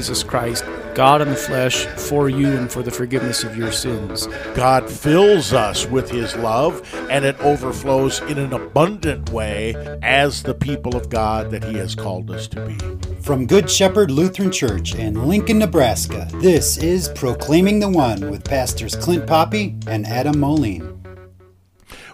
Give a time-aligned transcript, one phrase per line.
[0.00, 0.64] Jesus Christ,
[0.94, 4.28] God in the flesh, for you and for the forgiveness of your sins.
[4.54, 6.80] God fills us with His love,
[7.10, 11.94] and it overflows in an abundant way as the people of God that He has
[11.94, 12.78] called us to be.
[13.20, 18.96] From Good Shepherd Lutheran Church in Lincoln, Nebraska, this is Proclaiming the One with Pastors
[18.96, 20.96] Clint Poppy and Adam Moline.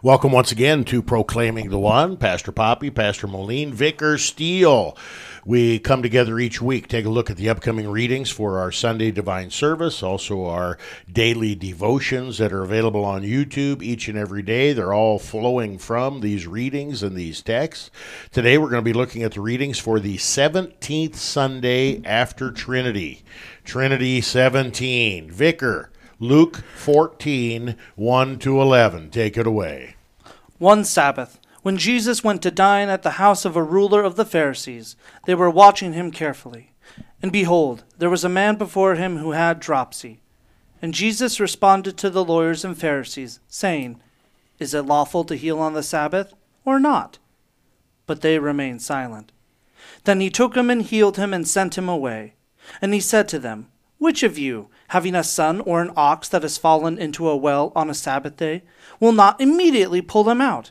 [0.03, 2.17] Welcome once again to Proclaiming the One.
[2.17, 4.97] Pastor Poppy, Pastor Moline, Vicar Steele.
[5.47, 9.13] We come together each week, take a look at the upcoming readings for our Sunday
[9.13, 10.77] Divine Service, also our
[11.09, 14.73] daily devotions that are available on YouTube each and every day.
[14.73, 17.93] They're all flowing from these readings and these texts.
[18.33, 23.23] Today we're going to be looking at the readings for the 17th Sunday after Trinity.
[23.63, 25.31] Trinity 17.
[25.31, 29.11] Vicar, Luke 14, 1 to 11.
[29.11, 29.95] Take it away.
[30.59, 34.25] One Sabbath, when Jesus went to dine at the house of a ruler of the
[34.25, 36.71] Pharisees, they were watching him carefully.
[37.21, 40.21] And behold, there was a man before him who had dropsy.
[40.81, 44.01] And Jesus responded to the lawyers and Pharisees, saying,
[44.61, 47.19] Is it lawful to heal on the Sabbath, or not?
[48.07, 49.33] But they remained silent.
[50.05, 52.35] Then he took him and healed him and sent him away.
[52.81, 56.43] And he said to them, Which of you, having a son or an ox that
[56.43, 58.63] has fallen into a well on a Sabbath day,
[59.01, 60.71] will not immediately pull them out?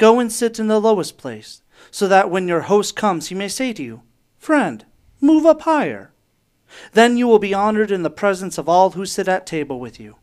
[0.00, 3.48] Go and sit in the lowest place, so that when your host comes, he may
[3.48, 4.00] say to you,
[4.38, 4.82] Friend,
[5.20, 6.10] move up higher.
[6.92, 10.00] Then you will be honored in the presence of all who sit at table with
[10.00, 10.16] you.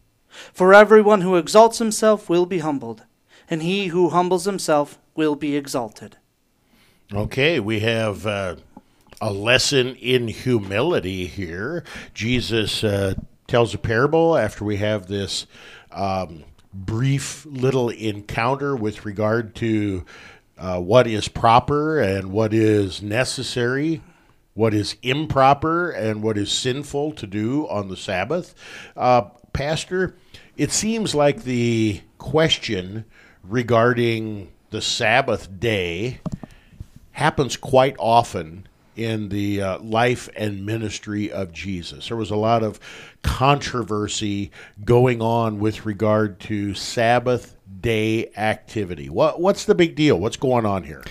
[0.52, 3.04] For everyone who exalts himself will be humbled,
[3.52, 6.18] and he who humbles himself will be exalted.
[7.14, 8.56] Okay, we have uh,
[9.22, 11.84] a lesson in humility here.
[12.16, 13.14] Jesus uh,
[13.46, 15.46] tells a parable after we have this.
[15.92, 16.46] Um,
[16.86, 20.06] brief little encounter with regard to
[20.58, 24.02] uh, what is proper and what is necessary,
[24.54, 28.54] what is improper and what is sinful to do on the Sabbath.
[28.96, 29.24] Uh,
[29.54, 30.16] Pastor,
[30.56, 33.06] it seems like the question
[33.44, 36.20] regarding the Sabbath day
[37.12, 38.67] happens quite often
[38.98, 42.08] in the uh, life and ministry of Jesus.
[42.08, 42.80] There was a lot of
[43.22, 44.52] controversy
[44.84, 49.10] going on with regard to Sabbath day activity.
[49.10, 50.20] What what's the big deal?
[50.20, 51.04] What's going on here?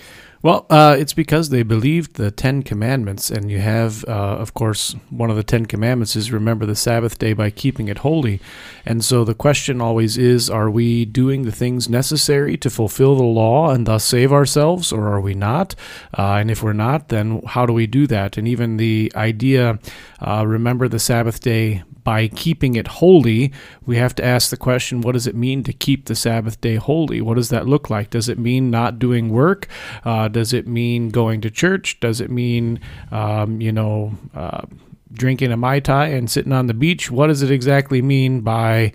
[0.43, 4.95] Well, uh, it's because they believed the Ten Commandments, and you have, uh, of course,
[5.11, 8.41] one of the Ten Commandments is remember the Sabbath day by keeping it holy.
[8.85, 13.25] And so the question always is are we doing the things necessary to fulfill the
[13.25, 15.75] law and thus save ourselves, or are we not?
[16.17, 18.37] Uh, and if we're not, then how do we do that?
[18.37, 19.79] And even the idea,
[20.21, 23.53] uh, remember the Sabbath day by keeping it holy,
[23.84, 26.77] we have to ask the question what does it mean to keep the Sabbath day
[26.77, 27.21] holy?
[27.21, 28.11] What does that look like?
[28.11, 29.67] Does it mean not doing work?
[30.05, 31.99] Uh, does it mean going to church?
[31.99, 32.78] Does it mean,
[33.11, 34.62] um, you know, uh,
[35.12, 37.11] drinking a Mai Tai and sitting on the beach?
[37.11, 38.93] What does it exactly mean by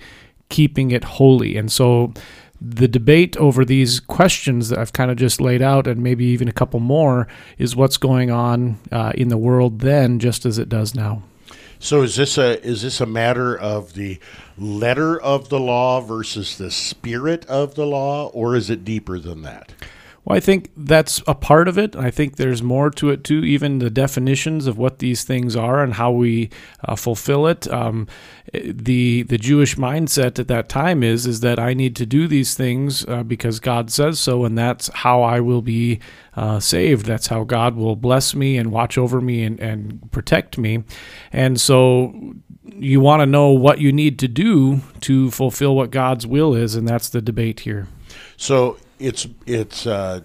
[0.47, 1.57] keeping it holy?
[1.57, 2.13] And so,
[2.61, 6.47] the debate over these questions that I've kind of just laid out, and maybe even
[6.47, 10.69] a couple more, is what's going on uh, in the world then, just as it
[10.69, 11.23] does now.
[11.83, 14.19] So is this a is this a matter of the
[14.55, 19.41] letter of the law versus the spirit of the law, or is it deeper than
[19.41, 19.73] that?
[20.23, 21.95] Well, I think that's a part of it.
[21.95, 25.81] I think there's more to it too, even the definitions of what these things are
[25.81, 26.51] and how we
[26.85, 27.67] uh, fulfill it.
[27.71, 28.07] Um,
[28.53, 32.53] the the Jewish mindset at that time is is that I need to do these
[32.53, 35.99] things uh, because God says so, and that's how I will be
[36.35, 37.07] uh, saved.
[37.07, 40.84] That's how God will bless me and watch over me and, and protect me.
[41.34, 46.28] And so you want to know what you need to do to fulfill what God's
[46.28, 47.87] will is, and that's the debate here.
[48.37, 50.21] So it's it's uh,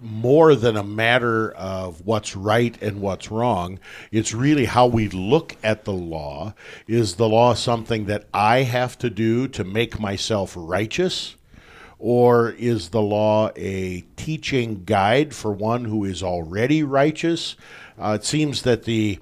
[0.00, 3.78] more than a matter of what's right and what's wrong.
[4.12, 6.54] It's really how we look at the law.
[6.86, 11.36] Is the law something that I have to do to make myself righteous?
[11.98, 17.56] Or is the law a teaching guide for one who is already righteous?
[17.98, 19.18] Uh, it seems that the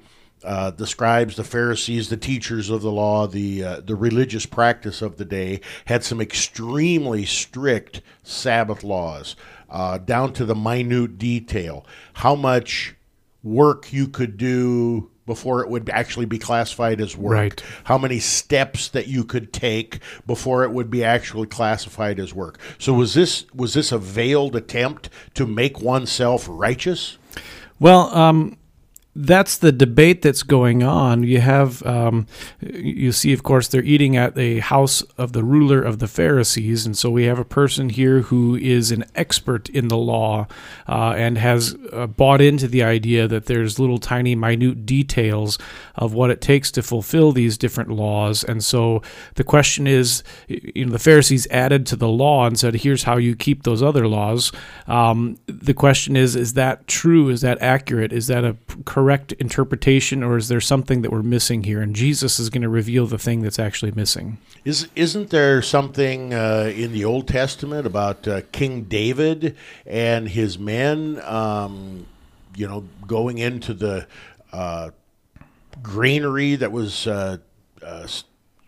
[0.47, 5.03] uh, the scribes, the Pharisees, the teachers of the law, the uh, the religious practice
[5.03, 9.37] of the day had some extremely strict Sabbath laws,
[9.69, 11.85] uh, down to the minute detail.
[12.15, 12.95] How much
[13.43, 17.33] work you could do before it would actually be classified as work.
[17.33, 17.63] Right.
[17.85, 22.59] How many steps that you could take before it would be actually classified as work.
[22.79, 27.19] So was this was this a veiled attempt to make oneself righteous?
[27.79, 28.57] Well, um,
[29.19, 31.23] that's the debate that's going on.
[31.23, 32.27] You have, um,
[32.61, 36.85] you see, of course, they're eating at a house of the ruler of the Pharisees,
[36.85, 40.47] and so we have a person here who is an expert in the law
[40.87, 45.59] uh, and has uh, bought into the idea that there's little tiny, minute details
[45.95, 48.45] of what it takes to fulfill these different laws.
[48.45, 49.01] And so
[49.37, 53.17] the question is, you know, the Pharisees added to the law and said, "Here's how
[53.17, 54.53] you keep those other laws."
[54.87, 57.31] Um, the question is, is that true?
[57.31, 58.13] Is that accurate?
[58.13, 61.81] Is that a correct correct interpretation, or is there something that we're missing here?
[61.81, 64.39] And Jesus is going to reveal the thing that's actually missing.
[64.65, 69.57] Is isn't there something uh, in the Old Testament about uh, King David
[69.87, 71.21] and his men?
[71.23, 72.07] Um,
[72.57, 74.09] you know, going into the
[74.53, 74.91] uh,
[75.81, 77.37] granary that was uh,
[77.81, 78.09] uh,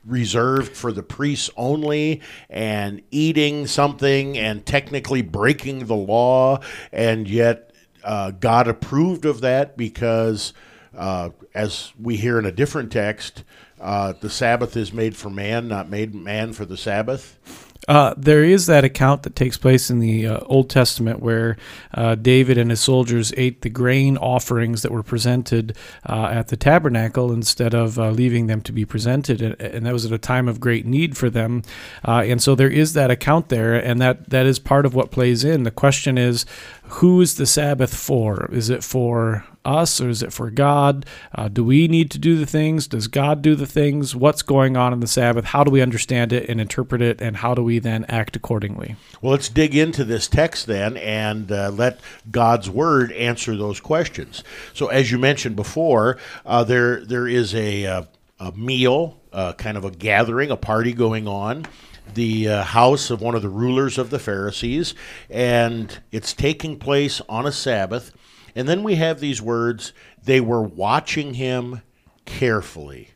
[0.07, 6.61] reserved for the priests only and eating something and technically breaking the law
[6.93, 7.68] and yet
[8.09, 10.55] uh, God approved of that because,
[10.97, 13.45] uh, as we hear in a different text,
[13.79, 17.68] uh, the Sabbath is made for man, not made man for the Sabbath.
[17.89, 21.57] Uh, there is that account that takes place in the uh, Old Testament where
[21.95, 25.75] uh, David and his soldiers ate the grain offerings that were presented
[26.07, 30.05] uh, at the tabernacle instead of uh, leaving them to be presented, and, that was
[30.05, 31.63] at a time of great need for them.
[32.07, 35.11] Uh, and so there is that account there, and that that is part of what
[35.11, 35.63] plays in.
[35.63, 36.45] The question is,
[36.83, 38.51] who is the Sabbath for?
[38.53, 41.05] Is it for us or is it for God?
[41.35, 42.87] Uh, do we need to do the things?
[42.87, 44.17] Does God do the things?
[44.17, 45.47] What's going on in the Sabbath?
[45.47, 47.21] How do we understand it and interpret it?
[47.21, 48.97] And how do we then act accordingly?
[49.21, 52.01] Well, let's dig into this text then and uh, let
[52.31, 54.43] God's Word answer those questions.
[54.73, 58.03] So, as you mentioned before, uh, there there is a, uh,
[58.41, 61.67] a meal, uh, kind of a gathering, a party going on
[62.15, 64.95] the uh, house of one of the rulers of the Pharisees,
[65.29, 68.13] and it's taking place on a Sabbath.
[68.59, 69.93] And then we have these words
[70.25, 71.83] they were watching him
[72.25, 73.11] carefully.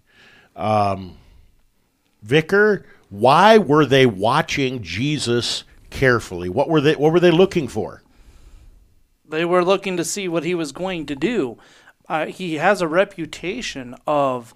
[0.55, 1.17] Um,
[2.23, 6.49] Vicar, why were they watching Jesus carefully?
[6.49, 8.05] What were they, what were they looking for?
[9.29, 11.59] They were looking to see what he was going to do.
[12.09, 14.55] Uh, he has a reputation of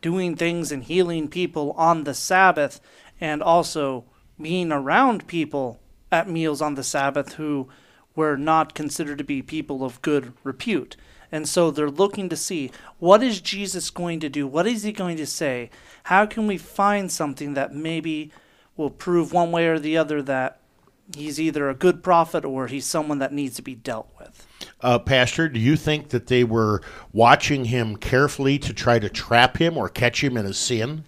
[0.00, 2.80] doing things and healing people on the Sabbath
[3.20, 4.04] and also
[4.40, 5.80] being around people
[6.12, 7.68] at meals on the Sabbath who
[8.14, 10.96] were not considered to be people of good repute.
[11.32, 14.46] And so they're looking to see what is Jesus going to do?
[14.46, 15.70] What is he going to say?
[16.04, 18.32] How can we find something that maybe
[18.76, 20.60] will prove one way or the other that
[21.14, 24.46] he's either a good prophet or he's someone that needs to be dealt with?
[24.80, 29.58] Uh, Pastor, do you think that they were watching him carefully to try to trap
[29.58, 31.04] him or catch him in a sin?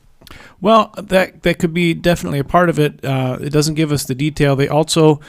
[0.60, 3.04] Well, that that could be definitely a part of it.
[3.04, 4.54] Uh, it doesn't give us the detail.
[4.54, 5.20] They also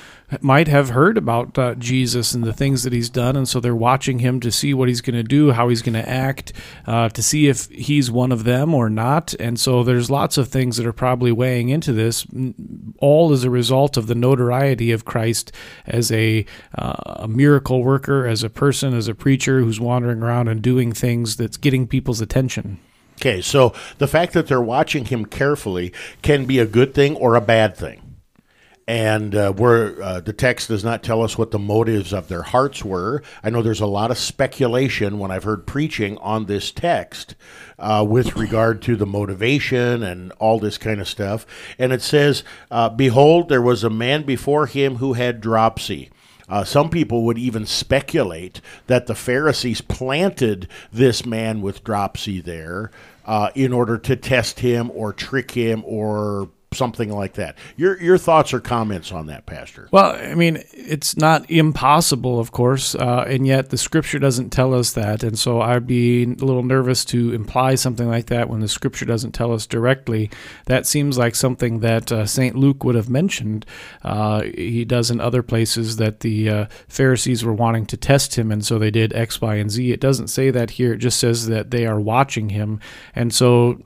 [0.41, 3.75] might have heard about uh, Jesus and the things that he's done, and so they're
[3.75, 6.53] watching him to see what he's going to do, how he's going to act,
[6.87, 9.33] uh, to see if he's one of them or not.
[9.39, 12.25] And so there's lots of things that are probably weighing into this,
[12.99, 15.51] all as a result of the notoriety of Christ
[15.85, 16.45] as a,
[16.77, 20.93] uh, a miracle worker, as a person, as a preacher who's wandering around and doing
[20.93, 22.79] things that's getting people's attention.
[23.23, 27.35] Okay, so the fact that they're watching him carefully can be a good thing or
[27.35, 28.17] a bad thing.
[28.85, 32.41] And uh, where uh, the text does not tell us what the motives of their
[32.41, 33.23] hearts were.
[33.41, 37.35] I know there's a lot of speculation when I've heard preaching on this text
[37.79, 41.45] uh, with regard to the motivation and all this kind of stuff.
[41.79, 46.09] And it says, uh, Behold, there was a man before him who had dropsy.
[46.53, 52.91] Uh, some people would even speculate that the Pharisees planted this man with dropsy there
[53.25, 57.57] uh, in order to test him or trick him or something like that.
[57.77, 59.89] Your your thoughts or comments on that, Pastor?
[59.91, 64.73] Well, I mean, it's not impossible, of course, uh, and yet the Scripture doesn't tell
[64.73, 68.59] us that, and so I'd be a little nervous to imply something like that when
[68.59, 70.29] the Scripture doesn't tell us directly.
[70.65, 73.65] That seems like something that uh, Saint Luke would have mentioned.
[74.03, 78.51] Uh, he does in other places that the uh, Pharisees were wanting to test him,
[78.51, 79.91] and so they did X, Y, and Z.
[79.91, 80.93] It doesn't say that here.
[80.93, 82.79] It just says that they are watching him,
[83.15, 83.79] and so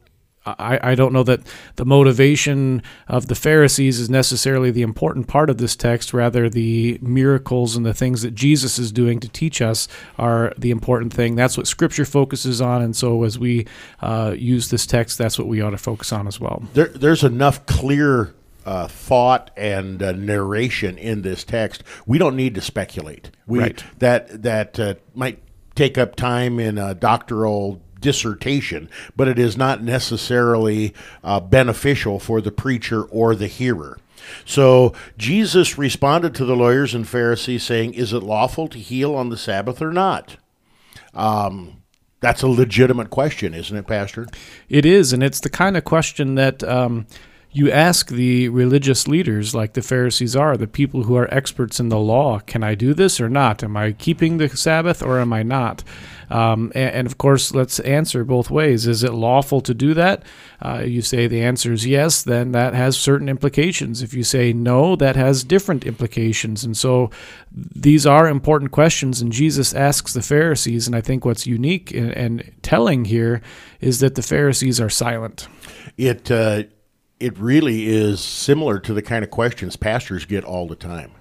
[0.60, 1.42] I, I don't know that
[1.75, 6.13] the motivation of the Pharisees is necessarily the important part of this text.
[6.13, 9.88] Rather, the miracles and the things that Jesus is doing to teach us
[10.18, 11.36] are the important thing.
[11.36, 12.82] That's what Scripture focuses on.
[12.82, 13.68] And so, as we
[14.01, 16.63] uh, use this text, that's what we ought to focus on as well.
[16.74, 18.34] There, there's enough clear
[18.66, 21.84] uh, thought and uh, narration in this text.
[22.06, 23.32] We don't need to speculate.
[23.46, 23.84] We, right.
[24.00, 25.42] That that uh, might
[25.74, 32.42] take up time in a doctoral dissertation, but it is not necessarily uh, beneficial for
[32.42, 33.98] the preacher or the hearer.
[34.46, 39.30] So Jesus responded to the lawyers and Pharisees, saying, Is it lawful to heal on
[39.30, 40.38] the Sabbath or not?
[41.13, 41.82] Um,
[42.20, 44.27] that's a legitimate question, isn't it, Pastor?
[44.70, 47.08] It is, and it's the kind of question that um,
[47.51, 51.89] you ask the religious leaders, like the Pharisees are, the people who are experts in
[51.89, 52.39] the law.
[52.39, 53.63] Can I do this or not?
[53.63, 55.84] Am I keeping the Sabbath or am I not?
[56.30, 58.86] Um, and, and, of course, let's answer both ways.
[58.86, 60.24] Is it lawful to do that?
[60.62, 64.01] Uh, you say the answer is yes, then that has certain implications.
[64.01, 66.66] If you say no, that has different implications.
[66.66, 67.12] And so
[67.50, 69.22] these are important questions.
[69.22, 73.42] And Jesus asks the Pharisees, and I think what's unique and, and telling here
[73.80, 75.48] is that the Pharisees are silent.
[75.98, 76.63] It uh,
[77.20, 81.12] it really is similar to the kind of questions pastors get all the time.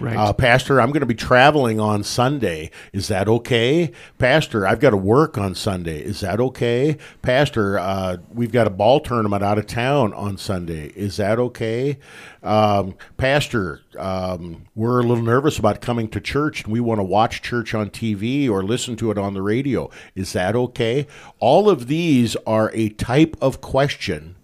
[0.00, 0.16] Right.
[0.16, 2.70] Uh, Pastor, I'm going to be traveling on Sunday.
[2.92, 3.92] Is that okay?
[4.18, 6.00] Pastor, I've got to work on Sunday.
[6.00, 6.96] Is that okay?
[7.20, 10.88] Pastor, uh, we've got a ball tournament out of town on Sunday.
[10.96, 11.98] Is that okay?
[12.42, 17.04] Um, Pastor, um, we're a little nervous about coming to church and we want to
[17.04, 19.90] watch church on TV or listen to it on the radio.
[20.14, 21.06] Is that okay?
[21.38, 24.36] All of these are a type of question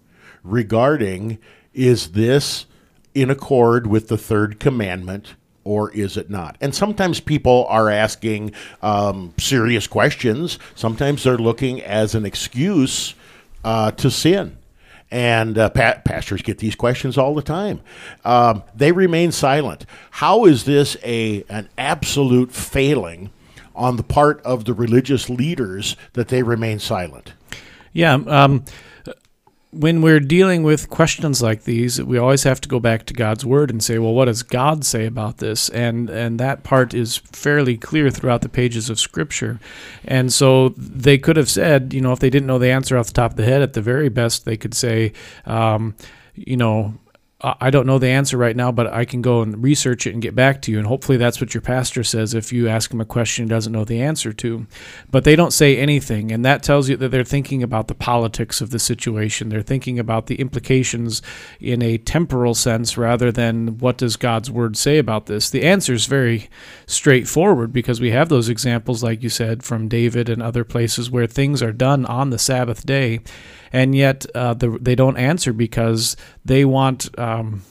[0.51, 1.39] regarding
[1.73, 2.65] is this
[3.13, 6.57] in accord with the third commandment or is it not?
[6.61, 10.57] And sometimes people are asking um, serious questions.
[10.75, 13.13] Sometimes they're looking as an excuse
[13.63, 14.57] uh, to sin.
[15.11, 17.81] And uh, pa- pastors get these questions all the time.
[18.23, 19.85] Um, they remain silent.
[20.11, 23.31] How is this a an absolute failing
[23.75, 27.33] on the part of the religious leaders that they remain silent?
[27.91, 28.13] Yeah.
[28.13, 28.65] Um,
[29.71, 33.45] when we're dealing with questions like these, we always have to go back to God's
[33.45, 35.69] word and say, well, what does God say about this?
[35.69, 39.59] And and that part is fairly clear throughout the pages of Scripture.
[40.03, 43.07] And so they could have said, you know, if they didn't know the answer off
[43.07, 45.13] the top of the head, at the very best, they could say,
[45.45, 45.95] um,
[46.33, 46.95] you know,
[47.41, 50.21] I don't know the answer right now, but I can go and research it and
[50.21, 50.77] get back to you.
[50.77, 53.71] And hopefully that's what your pastor says if you ask him a question he doesn't
[53.71, 54.67] know the answer to.
[55.09, 56.33] But they don't say anything.
[56.33, 59.47] And that tells you that they're thinking about the politics of the situation.
[59.47, 61.21] They're thinking about the implications
[61.61, 65.49] in a temporal sense rather than what does God's word say about this.
[65.49, 66.49] The answer is very
[66.87, 71.25] straightforward because we have those examples, like you said, from David and other places where
[71.25, 73.21] things are done on the Sabbath day
[73.71, 77.61] and yet uh, the, they don't answer because they want um,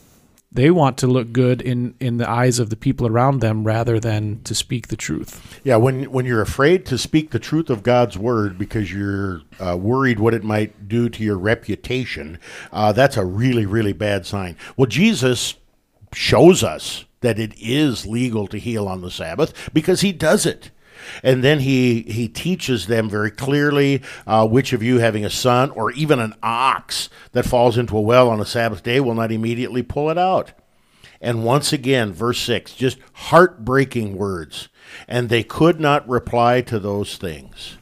[0.50, 4.00] they want to look good in, in the eyes of the people around them rather
[4.00, 5.60] than to speak the truth.
[5.62, 9.76] Yeah, when when you're afraid to speak the truth of God's word because you're uh,
[9.76, 12.38] worried what it might do to your reputation,
[12.72, 14.56] uh, that's a really really bad sign.
[14.76, 15.54] Well, Jesus
[16.14, 20.70] shows us that it is legal to heal on the Sabbath because he does it.
[21.22, 25.70] And then he, he teaches them very clearly uh, which of you having a son
[25.70, 29.32] or even an ox that falls into a well on a Sabbath day will not
[29.32, 30.52] immediately pull it out.
[31.20, 34.68] And once again, verse 6, just heartbreaking words.
[35.08, 37.76] And they could not reply to those things.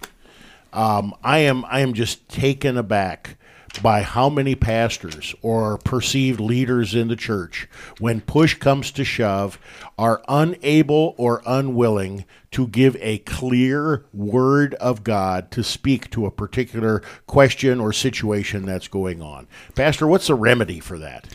[0.73, 3.36] Um, I am I am just taken aback
[3.83, 7.68] by how many pastors or perceived leaders in the church,
[7.99, 9.59] when push comes to shove,
[9.99, 16.30] are unable or unwilling to give a clear word of God to speak to a
[16.30, 19.47] particular question or situation that's going on.
[19.75, 21.26] Pastor, what's the remedy for that?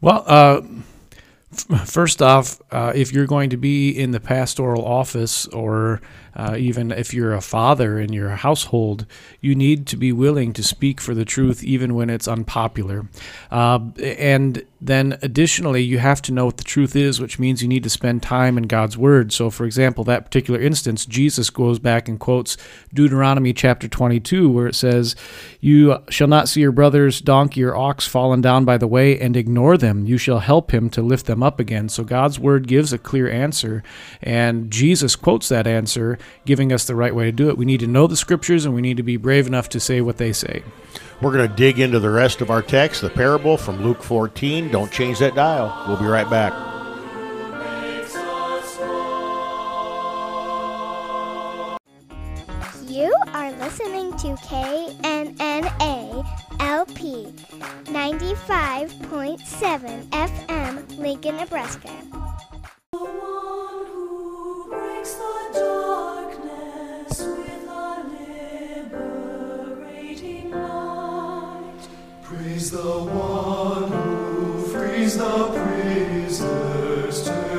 [0.00, 0.62] Well, uh,
[1.84, 6.00] first off, uh, if you're going to be in the pastoral office or
[6.36, 9.04] uh, even if you're a father in your household,
[9.40, 13.08] you need to be willing to speak for the truth even when it's unpopular.
[13.50, 17.68] Uh, and then additionally, you have to know what the truth is, which means you
[17.68, 19.30] need to spend time in God's Word.
[19.32, 22.56] So, for example, that particular instance, Jesus goes back and quotes
[22.94, 25.14] Deuteronomy chapter 22, where it says,
[25.60, 29.36] You shall not see your brother's donkey or ox fallen down by the way and
[29.36, 30.06] ignore them.
[30.06, 31.90] You shall help him to lift them up again.
[31.90, 33.82] So, God's Word gives a clear answer,
[34.22, 37.58] and Jesus quotes that answer, giving us the right way to do it.
[37.58, 40.00] We need to know the Scriptures, and we need to be brave enough to say
[40.00, 40.62] what they say.
[41.22, 44.70] We're going to dig into the rest of our text, the parable from Luke 14.
[44.70, 45.84] Don't change that dial.
[45.86, 46.54] We'll be right back.
[52.88, 56.26] You are listening to KNNA
[56.60, 57.26] LP
[57.84, 61.90] 95.7 FM, Lincoln, Nebraska.
[62.92, 68.02] The one who breaks the darkness with a
[68.90, 70.89] liberating light.
[72.30, 77.49] Praise the one who frees the prisoners, turning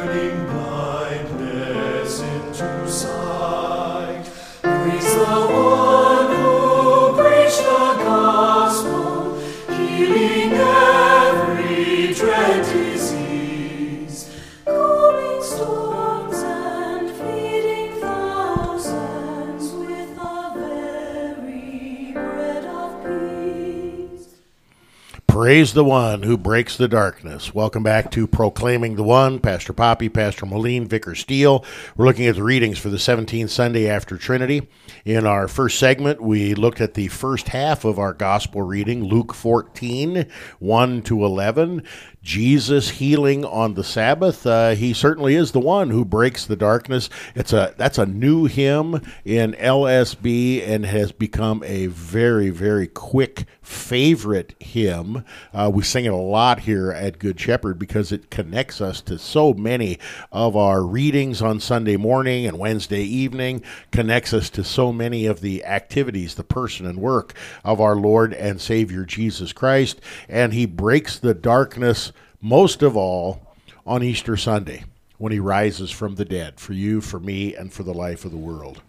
[25.52, 27.54] Praise the one who breaks the darkness.
[27.54, 29.38] Welcome back to Proclaiming the One.
[29.38, 31.66] Pastor Poppy, Pastor Moline, Vicar Steele.
[31.98, 34.70] We're looking at the readings for the 17th Sunday after Trinity.
[35.04, 39.34] In our first segment, we looked at the first half of our gospel reading, Luke
[39.34, 40.26] 14,
[40.60, 41.84] 1 to 11.
[42.22, 44.46] Jesus healing on the Sabbath.
[44.46, 47.10] Uh, he certainly is the one who breaks the darkness.
[47.34, 53.46] It's a that's a new hymn in LSB and has become a very very quick
[53.62, 55.26] favorite hymn.
[55.52, 59.18] Uh, we sing it a lot here at Good Shepherd because it connects us to
[59.18, 59.98] so many
[60.32, 63.64] of our readings on Sunday morning and Wednesday evening.
[63.92, 68.34] Connects us to so many of the activities, the person and work of our Lord
[68.34, 70.00] and Savior Jesus Christ,
[70.30, 72.11] and He breaks the darkness
[72.42, 73.42] most of all
[73.86, 74.84] on Easter Sunday
[75.18, 78.32] when he rises from the dead for you, for me, and for the life of
[78.32, 78.82] the world.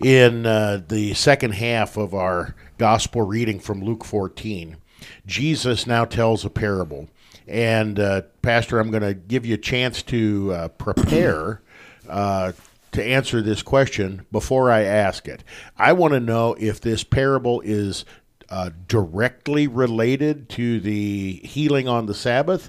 [0.00, 4.76] In uh, the second half of our gospel reading from Luke 14,
[5.26, 7.08] Jesus now tells a parable.
[7.46, 11.62] And, uh, Pastor, I'm going to give you a chance to uh, prepare
[12.08, 12.52] uh,
[12.92, 15.42] to answer this question before I ask it.
[15.78, 18.04] I want to know if this parable is
[18.52, 22.68] uh, directly related to the healing on the Sabbath,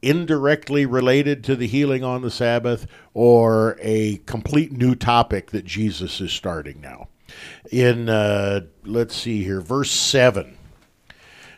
[0.00, 6.20] indirectly related to the healing on the Sabbath, or a complete new topic that Jesus
[6.20, 7.08] is starting now.
[7.72, 10.56] In, uh, let's see here, verse 7.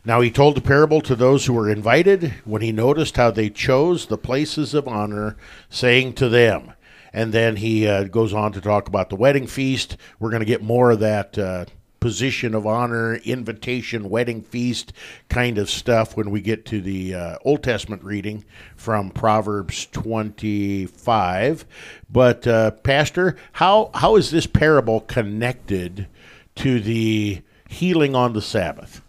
[0.07, 3.51] Now he told the parable to those who were invited when he noticed how they
[3.51, 5.37] chose the places of honor,
[5.69, 6.73] saying to them,
[7.13, 9.99] and then he uh, goes on to talk about the wedding feast.
[10.19, 11.67] We're going to get more of that uh,
[12.07, 14.93] position of honor, invitation, wedding feast
[15.29, 18.45] kind of stuff when we get to the uh, Old Testament reading
[18.77, 21.65] from Proverbs 25.
[22.09, 26.07] But, uh, Pastor, how, how is this parable connected
[26.55, 29.03] to the healing on the Sabbath?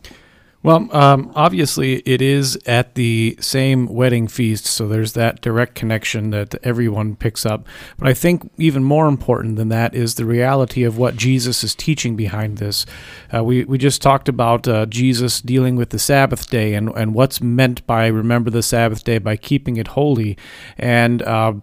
[0.68, 6.32] Well, um, obviously, it is at the same wedding feast, so there's that direct connection
[6.32, 7.66] that everyone picks up.
[7.98, 11.74] But I think even more important than that is the reality of what Jesus is
[11.74, 12.86] teaching behind this.
[13.34, 17.14] Uh, we, we just talked about uh, Jesus dealing with the Sabbath day and, and
[17.14, 20.38] what's meant by remember the Sabbath day by keeping it holy.
[20.78, 21.54] And uh,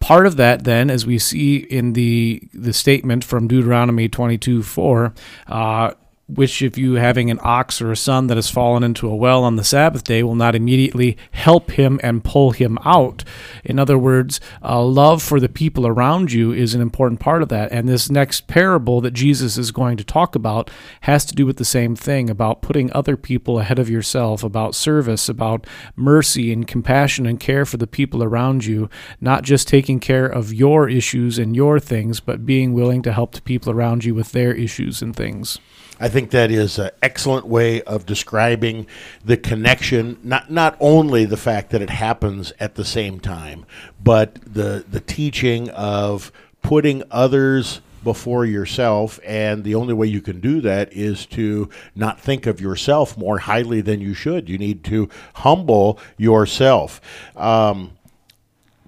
[0.00, 5.14] part of that, then, as we see in the, the statement from Deuteronomy 22 4,
[5.46, 5.92] uh,
[6.34, 9.44] which if you having an ox or a son that has fallen into a well
[9.44, 13.24] on the Sabbath day will not immediately help him and pull him out.
[13.64, 17.48] In other words, uh, love for the people around you is an important part of
[17.48, 17.72] that.
[17.72, 20.70] And this next parable that Jesus is going to talk about
[21.02, 24.74] has to do with the same thing about putting other people ahead of yourself, about
[24.74, 25.66] service, about
[25.96, 28.88] mercy and compassion and care for the people around you,
[29.20, 33.32] not just taking care of your issues and your things, but being willing to help
[33.32, 35.58] the people around you with their issues and things.
[36.00, 38.86] I think that is an excellent way of describing
[39.22, 40.18] the connection.
[40.24, 43.66] Not not only the fact that it happens at the same time,
[44.02, 46.32] but the the teaching of
[46.62, 52.18] putting others before yourself, and the only way you can do that is to not
[52.18, 54.48] think of yourself more highly than you should.
[54.48, 57.00] You need to humble yourself.
[57.36, 57.92] Um,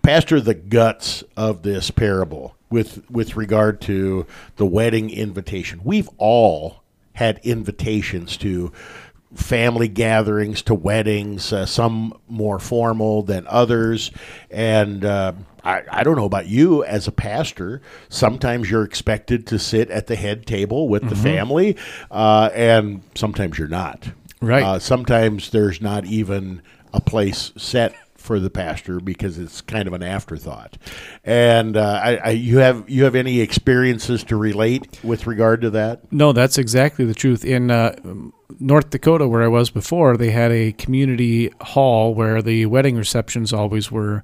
[0.03, 5.83] Pastor, the guts of this parable with with regard to the wedding invitation.
[5.85, 6.81] We've all
[7.14, 8.72] had invitations to
[9.35, 14.11] family gatherings, to weddings, uh, some more formal than others,
[14.51, 15.05] and.
[15.05, 15.33] Uh,
[15.64, 17.83] I, I don't know about you as a pastor.
[18.09, 21.77] Sometimes you're expected to sit at the head table with the family,
[22.11, 24.11] uh, and sometimes you're not.
[24.40, 24.64] Right.
[24.64, 29.92] Uh, sometimes there's not even a place set for the pastor because it's kind of
[29.92, 30.78] an afterthought.
[31.24, 35.70] And uh, I, I, you have you have any experiences to relate with regard to
[35.70, 36.11] that?
[36.12, 37.44] No, that's exactly the truth.
[37.44, 37.96] In uh,
[38.61, 43.52] North Dakota, where I was before, they had a community hall where the wedding receptions
[43.52, 44.22] always were.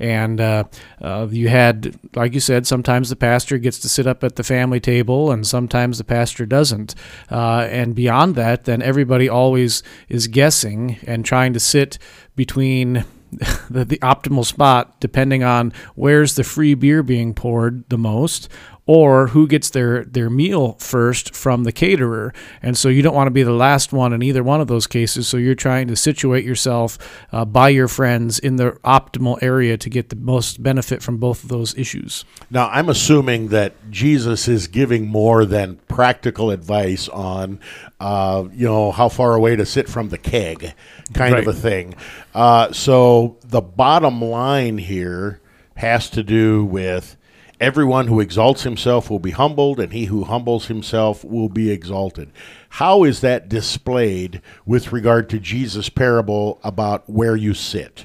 [0.00, 0.64] And uh,
[1.02, 4.44] uh, you had, like you said, sometimes the pastor gets to sit up at the
[4.44, 6.94] family table, and sometimes the pastor doesn't.
[7.30, 11.98] Uh, and beyond that, then everybody always is guessing and trying to sit
[12.36, 13.04] between
[13.70, 18.48] the, the optimal spot depending on where's the free beer being poured the most
[18.88, 22.32] or who gets their, their meal first from the caterer.
[22.62, 24.86] And so you don't want to be the last one in either one of those
[24.86, 25.28] cases.
[25.28, 26.96] So you're trying to situate yourself
[27.30, 31.42] uh, by your friends in the optimal area to get the most benefit from both
[31.42, 32.24] of those issues.
[32.50, 37.60] Now, I'm assuming that Jesus is giving more than practical advice on,
[38.00, 40.72] uh, you know, how far away to sit from the keg,
[41.12, 41.94] kind of a thing.
[42.34, 45.42] Uh, so the bottom line here
[45.74, 47.17] has to do with
[47.60, 52.30] everyone who exalts himself will be humbled, and he who humbles himself will be exalted.
[52.70, 58.04] How is that displayed with regard to Jesus' parable about where you sit?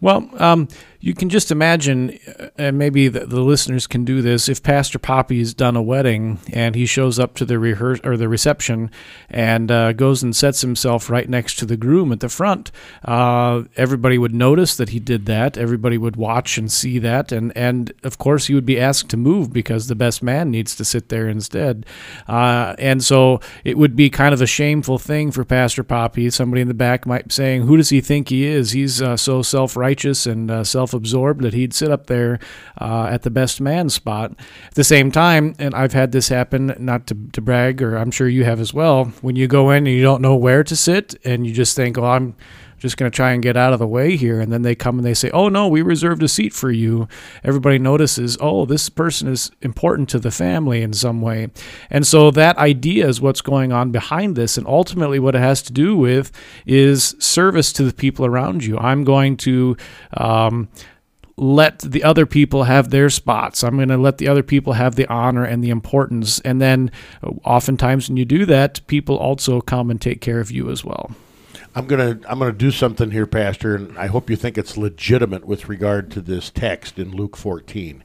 [0.00, 0.68] Well, um,
[1.00, 4.48] you can just imagine, uh, and maybe the, the listeners can do this.
[4.48, 8.28] If Pastor Poppy's done a wedding and he shows up to the rehearse or the
[8.28, 8.90] reception
[9.30, 12.72] and uh, goes and sets himself right next to the groom at the front,
[13.04, 15.56] uh, everybody would notice that he did that.
[15.56, 19.16] Everybody would watch and see that, and and of course he would be asked to
[19.16, 21.86] move because the best man needs to sit there instead.
[22.26, 26.28] Uh, and so it would be kind of a shameful thing for Pastor Poppy.
[26.30, 28.72] Somebody in the back might be saying, "Who does he think he is?
[28.72, 30.50] He's uh, so self-righteous and
[30.88, 32.38] uh, self-absorbed that he'd sit up there
[32.80, 34.32] uh, at the best man spot."
[34.66, 38.10] At the same time, and I've had this happen, not to, to brag, or I'm
[38.10, 39.06] sure you have as well.
[39.20, 41.98] When you go in and you don't know where to sit, and you just think,
[41.98, 42.34] "Oh, I'm."
[42.78, 44.40] Just going to try and get out of the way here.
[44.40, 47.08] And then they come and they say, Oh, no, we reserved a seat for you.
[47.44, 51.48] Everybody notices, Oh, this person is important to the family in some way.
[51.90, 54.56] And so that idea is what's going on behind this.
[54.56, 56.32] And ultimately, what it has to do with
[56.66, 58.78] is service to the people around you.
[58.78, 59.76] I'm going to.
[60.16, 60.68] Um,
[61.40, 63.62] let the other people have their spots.
[63.62, 66.40] I'm going to let the other people have the honor and the importance.
[66.40, 66.90] And then,
[67.44, 71.12] oftentimes, when you do that, people also come and take care of you as well.
[71.74, 75.44] I'm gonna I'm gonna do something here, Pastor, and I hope you think it's legitimate
[75.44, 78.02] with regard to this text in Luke 14.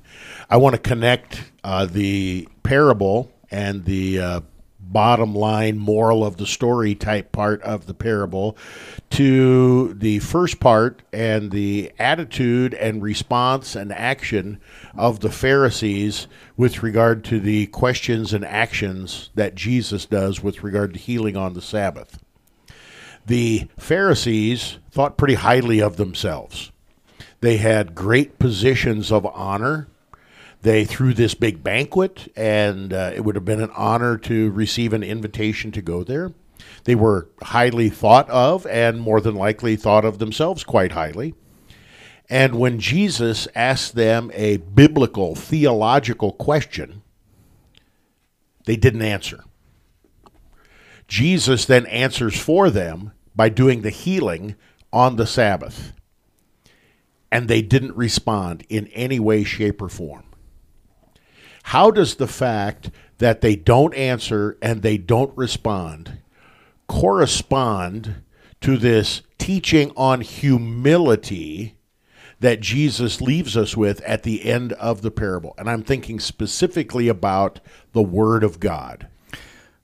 [0.50, 4.40] I want to connect uh, the parable and the uh,
[4.80, 8.58] bottom line moral of the story type part of the parable
[9.10, 14.60] to the first part and the attitude and response and action
[14.96, 20.94] of the Pharisees with regard to the questions and actions that Jesus does with regard
[20.94, 22.23] to healing on the Sabbath
[23.26, 26.72] the Pharisees thought pretty highly of themselves.
[27.42, 29.88] They had great positions of honor.
[30.62, 34.94] They threw this big banquet, and uh, it would have been an honor to receive
[34.94, 36.32] an invitation to go there.
[36.86, 41.36] They were highly thought of, and more than likely thought of themselves quite highly.
[42.30, 47.02] And when Jesus asked them a biblical, theological question,
[48.66, 49.44] they didn't answer.
[51.14, 54.56] Jesus then answers for them by doing the healing
[54.92, 55.94] on the Sabbath.
[57.32, 60.24] And they didn't respond in any way, shape, or form.
[61.66, 66.18] How does the fact that they don't answer and they don't respond
[66.88, 68.24] correspond
[68.62, 71.78] to this teaching on humility
[72.40, 75.54] that Jesus leaves us with at the end of the parable?
[75.60, 77.60] And I'm thinking specifically about
[77.92, 79.10] the Word of God.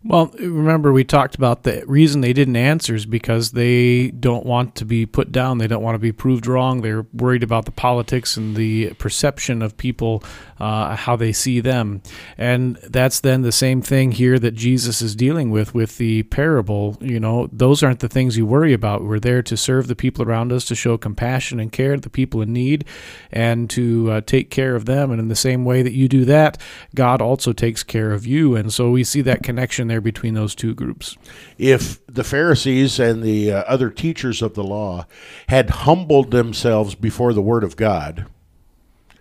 [0.02, 4.76] Well, remember we talked about the reason they didn't answer is because they don't want
[4.76, 5.58] to be put down.
[5.58, 6.82] They don't want to be proved wrong.
[6.82, 10.24] They're worried about the politics and the perception of people,
[10.58, 12.02] uh, how they see them.
[12.38, 16.96] And that's then the same thing here that Jesus is dealing with with the parable.
[17.02, 19.04] You know, those aren't the things you worry about.
[19.04, 22.10] We're there to serve the people around us, to show compassion and care to the
[22.10, 22.86] people in need,
[23.34, 25.12] and to uh, take care of them.
[25.12, 26.58] And in the same way that you do that,
[26.96, 28.56] God also takes care of you.
[28.56, 31.18] And so we see that connection there between those two groups.
[31.58, 35.06] if the Pharisees and the uh, other teachers of the law
[35.48, 38.26] had humbled themselves before the Word of God,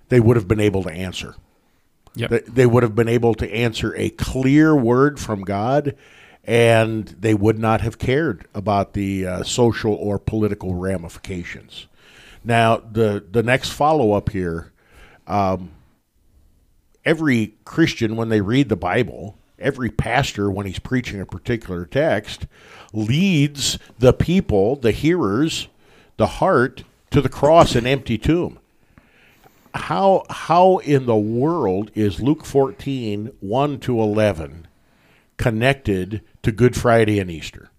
[0.08, 1.34] they would have been able to answer.
[2.14, 2.30] Yep.
[2.30, 5.94] They, they would have been able to answer a clear word from God,
[6.44, 11.86] and they would not have cared about the uh, social or political ramifications.
[12.42, 14.72] Now, the the next follow up here,
[15.26, 15.72] um,
[17.04, 22.46] every Christian when they read the Bible, every pastor when he's preaching a particular text,
[22.92, 25.68] leads the people, the hearers,
[26.16, 28.58] the heart to the cross and empty tomb
[29.74, 34.66] how how in the world is Luke 14, 1 to 11
[35.36, 37.70] connected to Good Friday and Easter?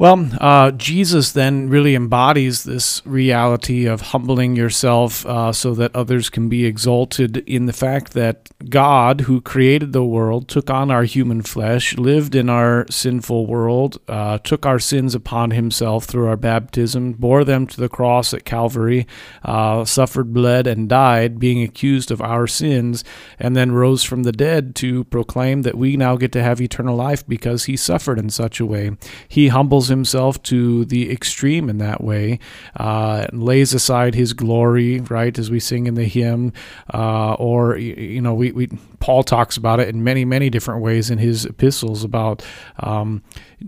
[0.00, 6.30] Well, uh, Jesus then really embodies this reality of humbling yourself uh, so that others
[6.30, 11.02] can be exalted in the fact that God, who created the world, took on our
[11.04, 16.36] human flesh, lived in our sinful world, uh, took our sins upon himself through our
[16.38, 19.06] baptism, bore them to the cross at Calvary,
[19.42, 23.04] uh, suffered, bled, and died, being accused of our sins,
[23.38, 26.96] and then rose from the dead to proclaim that we now get to have eternal
[26.96, 28.92] life because he suffered in such a way.
[29.28, 32.38] He humbles himself to the extreme in that way,
[32.76, 36.54] uh, lays aside his glory, right, as we sing in the hymn,
[36.94, 41.10] uh, or you know, we, we Paul talks about it in many many different ways
[41.10, 42.42] in his epistles about
[42.78, 43.22] um,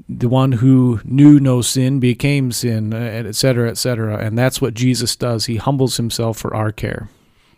[0.09, 4.63] the one who knew no sin became sin, uh, et cetera, et cetera, and that's
[4.63, 5.45] what Jesus does.
[5.45, 7.11] He humbles himself for our care.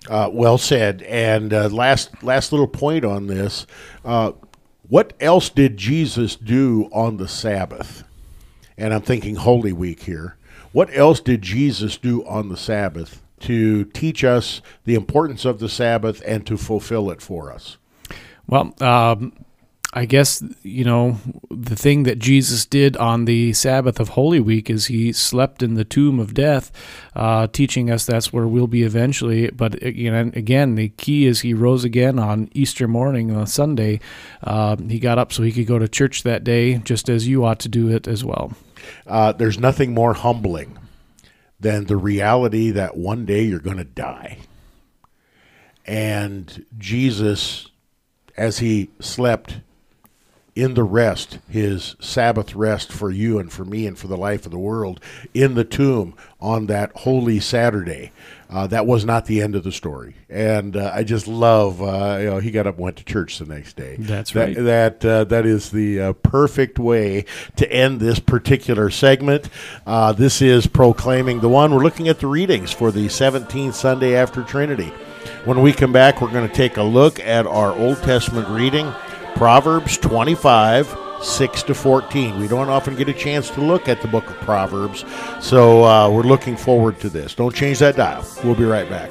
[0.08, 1.02] Uh, well said.
[1.02, 3.66] And uh, last last little point on this:
[4.04, 4.32] uh,
[4.88, 8.04] what else did Jesus do on the Sabbath?
[8.76, 10.36] And I'm thinking Holy Week here.
[10.72, 15.68] What else did Jesus do on the Sabbath to teach us the importance of the
[15.68, 17.76] Sabbath and to fulfill it for us?
[18.46, 19.32] Well, um,
[19.96, 21.18] I guess, you know,
[21.52, 25.74] the thing that Jesus did on the Sabbath of Holy Week is he slept in
[25.74, 26.72] the tomb of death,
[27.14, 29.50] uh, teaching us that's where we'll be eventually.
[29.50, 34.00] But you know, again, the key is he rose again on Easter morning on Sunday.
[34.42, 37.44] Uh, he got up so he could go to church that day, just as you
[37.44, 38.52] ought to do it as well.
[39.06, 40.76] Uh, there's nothing more humbling
[41.60, 44.38] than the reality that one day you're going to die.
[45.86, 47.68] And Jesus,
[48.36, 49.60] as he slept
[50.54, 54.44] in the rest, his Sabbath rest for you and for me and for the life
[54.44, 55.00] of the world,
[55.32, 58.12] in the tomb on that holy Saturday.
[58.50, 61.82] Uh, that was not the end of the story, and uh, I just love.
[61.82, 63.96] Uh, you know, he got up and went to church the next day.
[63.98, 64.56] That's That- right.
[64.56, 67.24] That uh, that is the uh, perfect way
[67.56, 69.48] to end this particular segment.
[69.86, 71.74] Uh, this is proclaiming the one.
[71.74, 74.92] We're looking at the readings for the 17th Sunday after Trinity.
[75.46, 78.86] When we come back, we're going to take a look at our Old Testament reading,
[79.34, 80.98] Proverbs 25.
[81.22, 82.38] 6 to 14.
[82.38, 85.06] We don't often get a chance to look at the book of Proverbs,
[85.40, 87.34] so uh, we're looking forward to this.
[87.34, 88.26] Don't change that dial.
[88.44, 89.10] We'll be right back.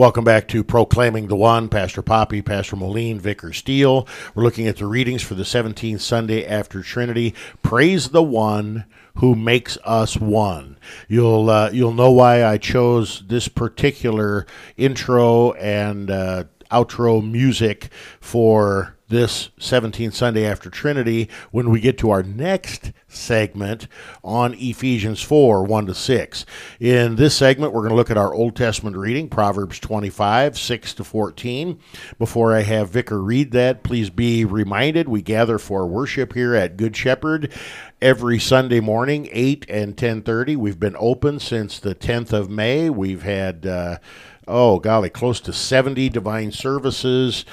[0.00, 1.68] Welcome back to Proclaiming the One.
[1.68, 4.08] Pastor Poppy, Pastor Moline, Vicar Steele.
[4.34, 7.34] We're looking at the readings for the 17th Sunday after Trinity.
[7.62, 8.86] Praise the One
[9.16, 10.78] who makes us one.
[11.06, 14.46] You'll uh, you'll know why I chose this particular
[14.78, 17.90] intro and uh, outro music
[18.22, 23.88] for this 17th Sunday after Trinity when we get to our next segment
[24.24, 26.46] on Ephesians 4 1 to 6.
[26.78, 30.94] In this segment, we're going to look at our Old Testament reading, Proverbs 25 6
[30.94, 31.78] to 14.
[32.18, 36.76] Before I have Vicar read that, please be reminded we gather for worship here at
[36.76, 37.52] Good Shepherd
[38.00, 40.56] every Sunday morning, 8 and 10:30.
[40.56, 42.88] We've been open since the 10th of May.
[42.88, 43.98] We've had uh,
[44.46, 47.44] oh golly, close to 70 divine services,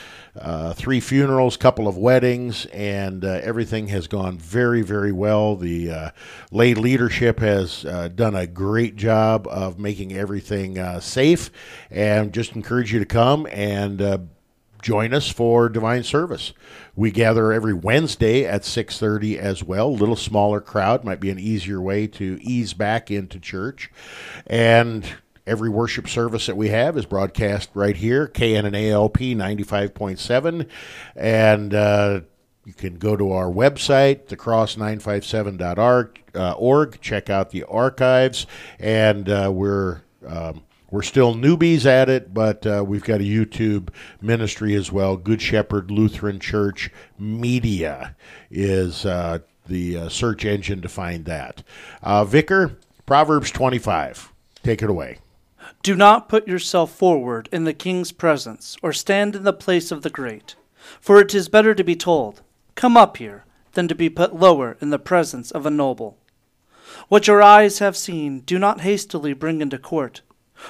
[0.42, 5.56] uh, three funerals, couple of weddings, and uh, everything has gone very, very well.
[5.56, 6.10] The uh,
[6.52, 11.50] lay leadership has uh, done a great job of making everything uh, safe,
[11.90, 14.30] and just encourage you to come and
[14.82, 16.54] join us for divine service.
[16.96, 19.88] We gather every Wednesday at 6:30 as well.
[19.88, 23.92] A little smaller crowd might be an easier way to ease back into church.
[24.46, 25.06] And
[25.48, 30.68] every worship service that we have is broadcast right here, KNNALP 95.7
[31.16, 32.22] and uh,
[32.66, 38.46] you can go to our website, thecross957.org, uh, check out the archives,
[38.78, 43.90] and uh, we're um, we're still newbies at it, but uh, we've got a YouTube
[44.22, 45.16] ministry as well.
[45.18, 48.16] Good Shepherd Lutheran Church Media
[48.52, 51.64] is uh, the uh, search engine to find that.
[52.02, 54.32] Uh, Vicar, Proverbs 25.
[54.64, 55.20] Take it away.
[55.88, 60.02] Do not put yourself forward in the king's presence, or stand in the place of
[60.02, 60.58] the great.
[61.00, 62.42] For it is better to be told,
[62.76, 66.18] Come up here, than to be put lower in the presence of a noble.
[67.08, 70.24] What your eyes have seen, do not hastily bring into court.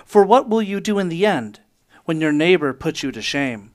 [0.05, 1.61] For what will you do in the end,
[2.05, 3.71] when your neighbor puts you to shame?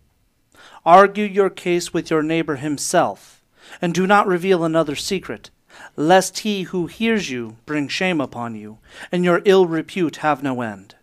[0.87, 3.43] Argue your case with your neighbor himself,
[3.81, 5.51] and do not reveal another secret,
[5.97, 8.79] lest he who hears you bring shame upon you,
[9.11, 10.95] and your ill repute have no end.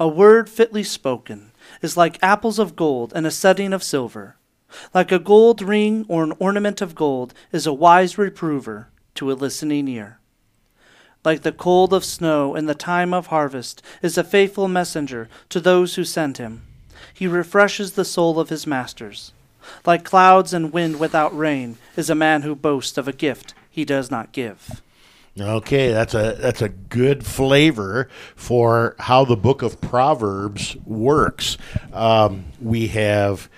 [0.00, 4.36] A word fitly spoken is like apples of gold in a setting of silver.
[4.94, 9.34] Like a gold ring or an ornament of gold is a wise reprover to a
[9.34, 10.18] listening ear.
[11.22, 15.60] Like the cold of snow in the time of harvest is a faithful messenger to
[15.60, 16.62] those who send him.
[17.12, 19.34] He refreshes the soul of his masters.
[19.84, 23.84] Like clouds and wind without rain is a man who boasts of a gift he
[23.84, 24.80] does not give.
[25.38, 31.56] Okay, that's a that's a good flavor for how the book of Proverbs works.
[31.92, 33.48] Um, we have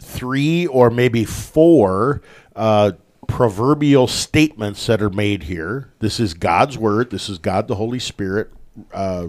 [0.00, 2.20] three or maybe four
[2.56, 2.92] uh,
[3.28, 5.92] proverbial statements that are made here.
[6.00, 7.10] This is God's word.
[7.10, 8.50] This is God the Holy Spirit.
[8.92, 9.28] Uh,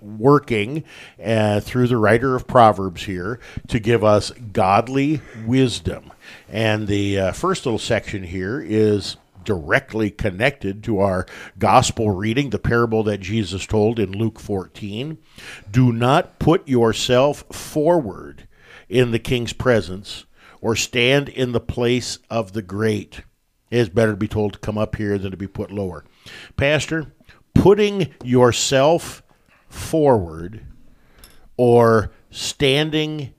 [0.00, 0.82] working
[1.24, 6.12] uh, through the writer of Proverbs here to give us godly wisdom.
[6.48, 11.26] And the uh, first little section here is directly connected to our
[11.58, 15.18] gospel reading, the parable that Jesus told in Luke 14.
[15.70, 18.48] Do not put yourself forward
[18.88, 20.26] in the king's presence
[20.60, 23.22] or stand in the place of the great.
[23.70, 26.04] It is better to be told to come up here than to be put lower.
[26.56, 27.12] Pastor,
[27.54, 29.22] putting yourself
[29.68, 30.66] forward
[31.56, 33.32] or standing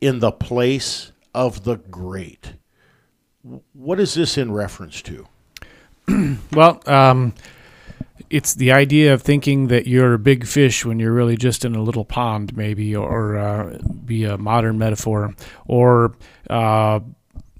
[0.00, 2.54] in the place of the great.
[3.72, 5.26] What is this in reference to?
[6.52, 7.34] Well, um,
[8.30, 11.74] it's the idea of thinking that you're a big fish when you're really just in
[11.74, 15.34] a little pond, maybe, or uh, be a modern metaphor,
[15.66, 16.16] or
[16.50, 17.00] uh,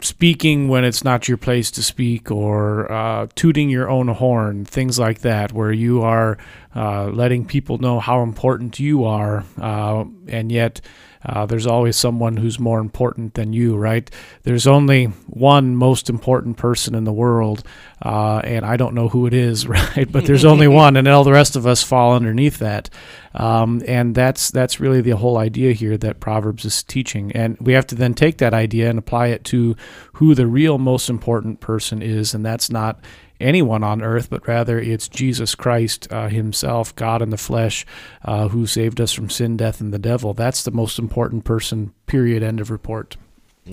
[0.00, 4.98] speaking when it's not your place to speak, or uh, tooting your own horn, things
[4.98, 6.38] like that, where you are
[6.74, 10.80] uh, letting people know how important you are, uh, and yet.
[11.24, 14.10] Uh, there's always someone who's more important than you, right?
[14.42, 17.62] There's only one most important person in the world,
[18.00, 20.10] uh, and I don't know who it is, right?
[20.10, 22.90] But there's only one, and all the rest of us fall underneath that.
[23.34, 27.72] Um, and that's that's really the whole idea here that Proverbs is teaching, and we
[27.72, 29.76] have to then take that idea and apply it to
[30.14, 33.00] who the real most important person is, and that's not
[33.40, 37.86] anyone on earth, but rather it's Jesus Christ uh, Himself, God in the flesh,
[38.24, 40.34] uh, who saved us from sin, death, and the devil.
[40.34, 41.92] That's the most important person.
[42.06, 42.42] Period.
[42.42, 43.16] End of report.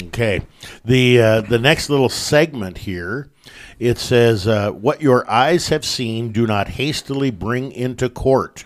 [0.03, 0.41] Okay,
[0.85, 3.31] the uh, the next little segment here,
[3.79, 8.65] it says, uh, "What your eyes have seen, do not hastily bring into court.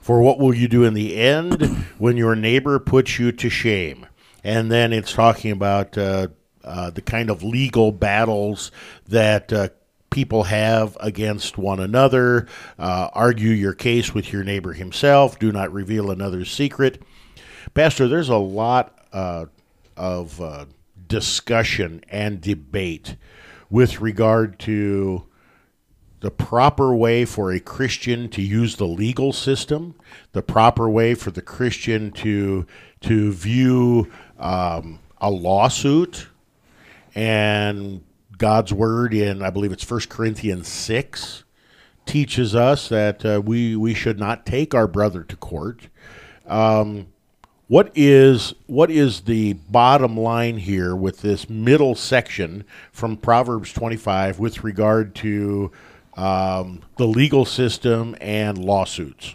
[0.00, 1.62] For what will you do in the end
[1.98, 4.06] when your neighbor puts you to shame?"
[4.44, 6.28] And then it's talking about uh,
[6.64, 8.70] uh, the kind of legal battles
[9.08, 9.70] that uh,
[10.10, 12.46] people have against one another.
[12.78, 15.38] Uh, argue your case with your neighbor himself.
[15.38, 17.02] Do not reveal another's secret.
[17.74, 19.46] Pastor, there's a lot uh,
[19.96, 20.66] of uh,
[21.06, 23.16] discussion and debate
[23.70, 25.24] with regard to
[26.20, 29.94] the proper way for a Christian to use the legal system,
[30.32, 32.66] the proper way for the Christian to
[33.02, 36.26] to view um, a lawsuit,
[37.14, 38.02] and
[38.38, 41.44] God's word in I believe it's 1 Corinthians six
[42.06, 45.88] teaches us that uh, we we should not take our brother to court.
[46.46, 47.08] Um,
[47.68, 54.38] what is what is the bottom line here with this middle section from Proverbs 25
[54.38, 55.70] with regard to
[56.16, 59.34] um, the legal system and lawsuits?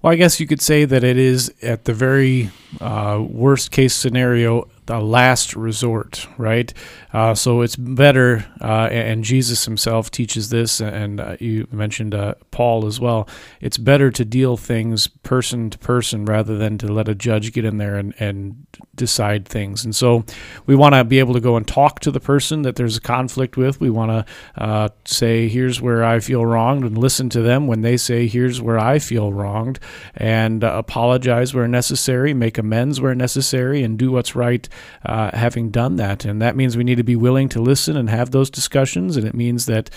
[0.00, 3.94] Well, I guess you could say that it is at the very uh, worst case
[3.94, 6.72] scenario, the last resort, right?
[7.12, 12.34] Uh, so it's better, uh, and Jesus himself teaches this, and uh, you mentioned uh,
[12.50, 13.28] Paul as well.
[13.60, 17.66] It's better to deal things person to person rather than to let a judge get
[17.66, 19.84] in there and, and decide things.
[19.84, 20.24] And so
[20.64, 23.00] we want to be able to go and talk to the person that there's a
[23.00, 23.80] conflict with.
[23.80, 27.82] We want to uh, say, here's where I feel wronged, and listen to them when
[27.82, 29.80] they say, here's where I feel wronged,
[30.14, 34.66] and uh, apologize where necessary, make amends where necessary, and do what's right
[35.04, 36.24] uh, having done that.
[36.24, 39.16] And that means we need to be willing to listen and have those discussions.
[39.16, 39.90] And it means that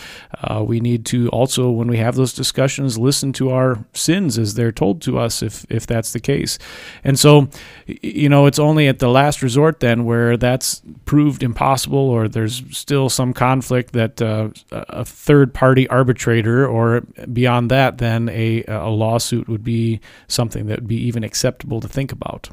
[0.43, 4.55] uh, we need to also, when we have those discussions, listen to our sins as
[4.55, 6.57] they're told to us, if, if that's the case.
[7.03, 7.49] And so,
[7.88, 12.63] you know, it's only at the last resort then where that's proved impossible or there's
[12.71, 17.01] still some conflict that uh, a third party arbitrator or
[17.32, 21.88] beyond that, then a, a lawsuit would be something that would be even acceptable to
[21.88, 22.49] think about.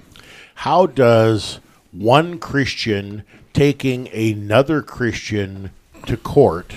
[0.54, 1.60] How does
[1.92, 5.70] one Christian taking another Christian
[6.06, 6.74] to court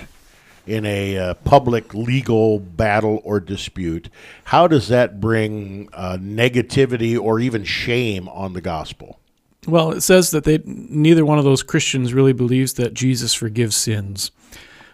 [0.65, 4.09] in a uh, public legal battle or dispute,
[4.45, 9.19] how does that bring uh, negativity or even shame on the gospel?
[9.67, 13.75] Well, it says that they neither one of those Christians really believes that Jesus forgives
[13.75, 14.31] sins,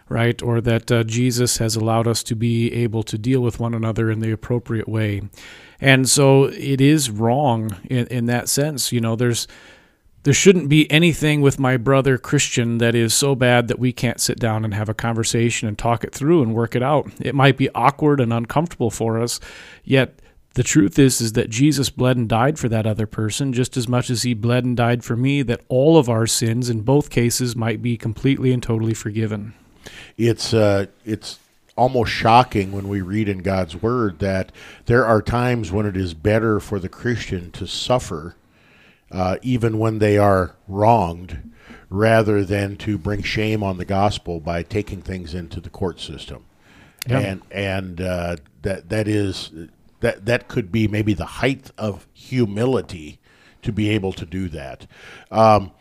[0.10, 0.42] right?
[0.42, 4.12] Or that uh, Jesus has allowed us to be able to deal with one another
[4.12, 5.22] in the appropriate way.
[5.80, 8.92] And so it is wrong in, in that sense.
[8.92, 9.48] You know, there's
[10.28, 14.20] there shouldn't be anything with my brother Christian that is so bad that we can't
[14.20, 17.10] sit down and have a conversation and talk it through and work it out.
[17.22, 19.40] It might be awkward and uncomfortable for us,
[19.86, 20.20] yet
[20.56, 23.88] the truth is is that Jesus bled and died for that other person just as
[23.88, 27.10] much as he bled and died for me that all of our sins in both
[27.10, 29.54] cases might be completely and totally forgiven.
[30.18, 31.40] it's uh, it's
[31.78, 34.52] almost shocking when we read in God's word that
[34.88, 38.36] there are times when it is better for the Christian to suffer,
[39.12, 41.52] uh, even when they are wronged,
[41.90, 46.46] rather than to bring shame on the gospel by taking things into the court system.
[47.08, 47.20] Yeah.
[47.20, 49.52] And and uh, that that is
[50.02, 53.20] that that could be maybe the height of humility
[53.62, 54.88] to be able to do that.
[55.32, 55.72] Um,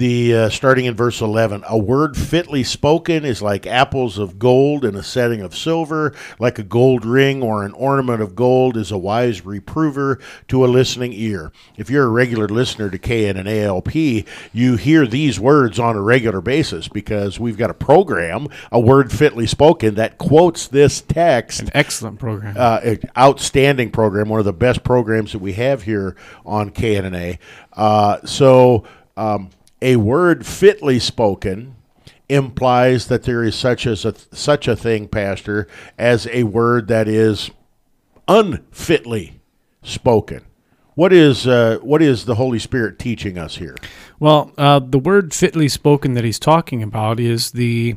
[0.00, 4.82] the uh, starting in verse 11 a word fitly spoken is like apples of gold
[4.82, 8.90] in a setting of silver like a gold ring or an ornament of gold is
[8.90, 13.46] a wise reprover to a listening ear if you're a regular listener to kn and
[13.46, 18.80] alp you hear these words on a regular basis because we've got a program a
[18.80, 22.54] word fitly spoken that quotes this text An excellent program.
[22.56, 27.38] uh, a outstanding program, one of the best programs that we have here on KNNA.
[27.74, 28.84] Uh, so,
[29.16, 29.50] um,
[29.82, 31.76] a word fitly spoken
[32.28, 35.66] implies that there is such as a such a thing, Pastor,
[35.98, 37.50] as a word that is
[38.28, 39.40] unfitly
[39.82, 40.44] spoken.
[40.94, 43.76] What is uh, what is the Holy Spirit teaching us here?
[44.18, 47.96] Well, uh, the word fitly spoken that he's talking about is the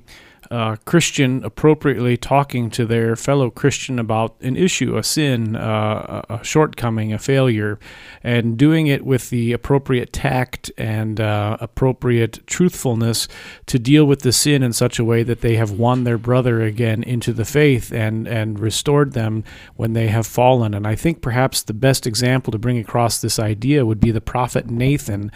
[0.52, 6.44] uh, Christian appropriately talking to their fellow Christian about an issue, a sin, uh, a
[6.44, 7.80] shortcoming, a failure,
[8.24, 13.28] and doing it with the appropriate tact and uh, appropriate truthfulness
[13.66, 16.62] to deal with the sin in such a way that they have won their brother
[16.62, 19.44] again into the faith and, and restored them
[19.76, 20.74] when they have fallen.
[20.74, 24.22] And I think perhaps the best example to bring across this idea would be the
[24.22, 25.32] prophet Nathan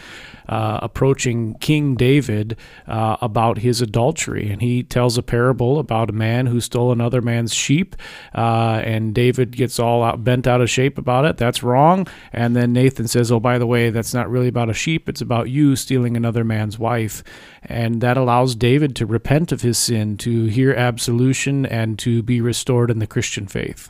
[0.48, 4.50] uh, approaching King David uh, about his adultery.
[4.50, 7.95] And he tells a parable about a man who stole another man's sheep,
[8.36, 11.38] uh, and David gets all out, bent out of shape about it.
[11.38, 12.08] That's wrong.
[12.32, 15.22] And then Nathan says, Oh, by the way, that's not really about a sheep, it's
[15.22, 17.24] about you stealing another man's wife.
[17.64, 22.41] And that allows David to repent of his sin, to hear absolution, and to be
[22.41, 23.89] restored in the Christian faith.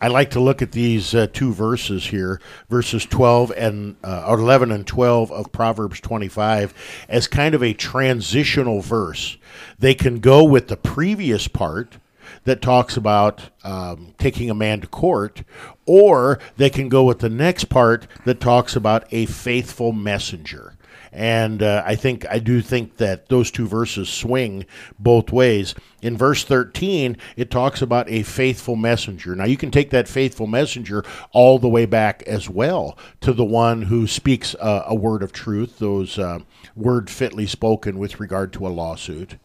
[0.00, 4.38] I like to look at these uh, two verses here, verses 12 and uh, or
[4.38, 6.74] 11 and 12 of Proverbs 25,
[7.08, 9.36] as kind of a transitional verse.
[9.78, 11.98] They can go with the previous part
[12.44, 15.42] that talks about um, taking a man to court,
[15.86, 20.73] or they can go with the next part that talks about a faithful messenger.
[21.14, 24.66] And uh, I think I do think that those two verses swing
[24.98, 25.76] both ways.
[26.02, 29.36] In verse 13, it talks about a faithful messenger.
[29.36, 33.44] Now, you can take that faithful messenger all the way back as well to the
[33.44, 36.40] one who speaks a word of truth, those uh,
[36.74, 39.36] word fitly spoken with regard to a lawsuit.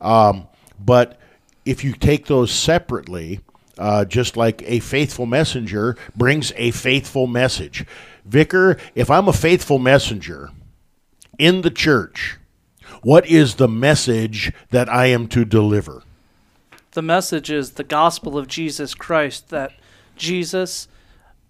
[0.00, 0.46] Um,
[0.78, 1.18] but
[1.64, 3.40] if you take those separately,
[3.78, 7.84] uh, just like a faithful messenger brings a faithful message.
[8.24, 10.50] Vicar, if I'm a faithful messenger,
[11.40, 12.38] in the church,
[13.02, 16.02] what is the message that I am to deliver?
[16.92, 19.72] The message is the gospel of Jesus Christ that
[20.16, 20.86] Jesus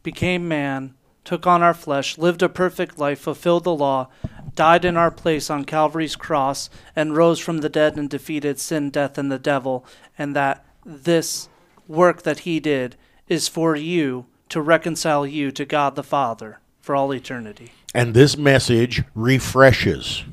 [0.05, 4.09] became man, took on our flesh, lived a perfect life, fulfilled the law,
[4.55, 8.91] died in our place on Calvary's cross, and rose from the dead and defeated sin,
[8.91, 9.85] death, and the devil,
[10.17, 11.49] and that this
[11.89, 12.95] work that he did
[13.27, 17.73] is for you to reconcile you to God the Father for all eternity.
[17.95, 20.25] And this message refreshes.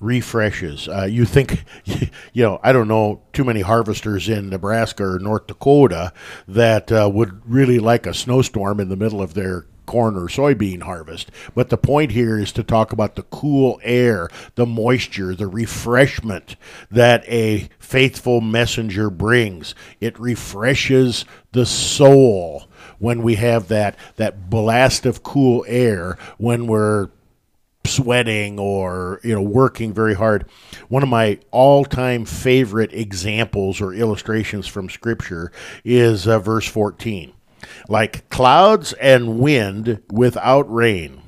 [0.00, 0.88] Refreshes.
[0.88, 1.64] Uh, you think,
[2.32, 6.12] you know, I don't know too many harvesters in Nebraska or North Dakota
[6.48, 10.82] that uh, would really like a snowstorm in the middle of their corn or soybean
[10.82, 11.30] harvest.
[11.54, 16.56] But the point here is to talk about the cool air, the moisture, the refreshment
[16.90, 19.74] that a faithful messenger brings.
[20.00, 22.68] It refreshes the soul
[23.02, 27.08] when we have that that blast of cool air when we're
[27.84, 30.48] sweating or you know working very hard
[30.88, 35.50] one of my all-time favorite examples or illustrations from scripture
[35.84, 37.32] is uh, verse 14
[37.88, 41.20] like clouds and wind without rain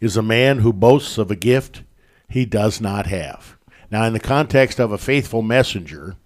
[0.00, 1.82] is a man who boasts of a gift
[2.28, 3.56] he does not have.
[3.90, 6.16] Now in the context of a faithful messenger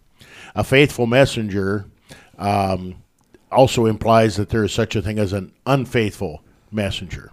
[0.55, 1.87] a faithful messenger
[2.39, 3.03] um,
[3.57, 7.33] also implies that there is such a thing as an unfaithful messenger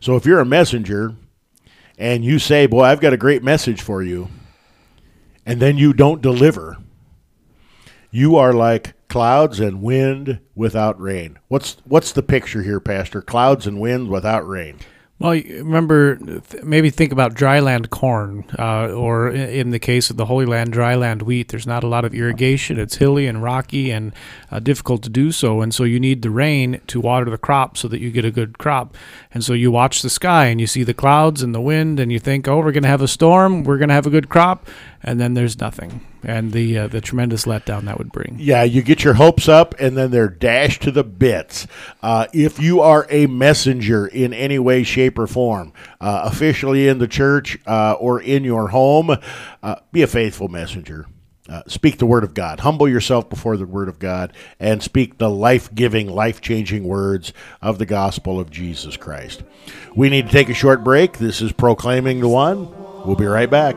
[0.00, 1.14] so if you're a messenger
[1.98, 4.28] and you say, Boy, I've got a great message for you,
[5.44, 6.78] and then you don't deliver,
[8.10, 11.38] you are like clouds and wind without rain.
[11.48, 13.22] What's what's the picture here, Pastor?
[13.22, 14.78] Clouds and wind without rain.
[15.18, 16.18] Well, remember,
[16.62, 21.22] maybe think about dryland corn, uh, or in the case of the Holy Land dryland
[21.22, 21.48] wheat.
[21.48, 22.78] There's not a lot of irrigation.
[22.78, 24.12] It's hilly and rocky and
[24.50, 27.78] uh, difficult to do so, and so you need the rain to water the crop
[27.78, 28.94] so that you get a good crop.
[29.32, 32.12] And so you watch the sky and you see the clouds and the wind, and
[32.12, 33.64] you think, "Oh, we're going to have a storm.
[33.64, 34.68] We're going to have a good crop,"
[35.02, 38.36] and then there's nothing, and the uh, the tremendous letdown that would bring.
[38.38, 41.66] Yeah, you get your hopes up and then they're dashed to the bits.
[42.02, 46.98] Uh, if you are a messenger in any way, shape, or form, uh, officially in
[46.98, 49.16] the church uh, or in your home,
[49.62, 51.06] uh, be a faithful messenger.
[51.48, 52.60] Uh, speak the word of God.
[52.60, 57.32] Humble yourself before the word of God and speak the life giving, life changing words
[57.62, 59.44] of the gospel of Jesus Christ.
[59.94, 61.18] We need to take a short break.
[61.18, 62.68] This is Proclaiming the One.
[63.06, 63.76] We'll be right back.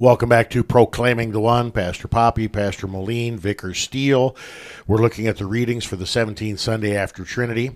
[0.00, 1.70] Welcome back to Proclaiming the One.
[1.72, 4.34] Pastor Poppy, Pastor Moline, Vicar Steele.
[4.86, 7.72] We're looking at the readings for the 17th Sunday after Trinity.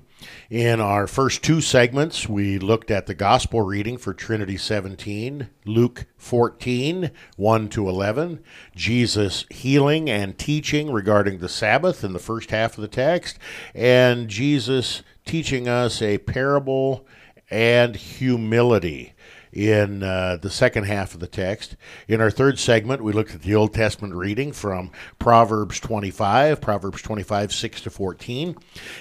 [0.49, 6.07] In our first two segments, we looked at the gospel reading for Trinity 17, Luke
[6.16, 8.43] 14, 1 to 11,
[8.75, 13.39] Jesus healing and teaching regarding the Sabbath in the first half of the text,
[13.75, 17.07] and Jesus teaching us a parable
[17.51, 19.14] and humility
[19.55, 21.77] in uh, the second half of the text.
[22.09, 24.91] In our third segment, we looked at the Old Testament reading from
[25.21, 28.57] Proverbs 25, Proverbs 25, 6 to 14.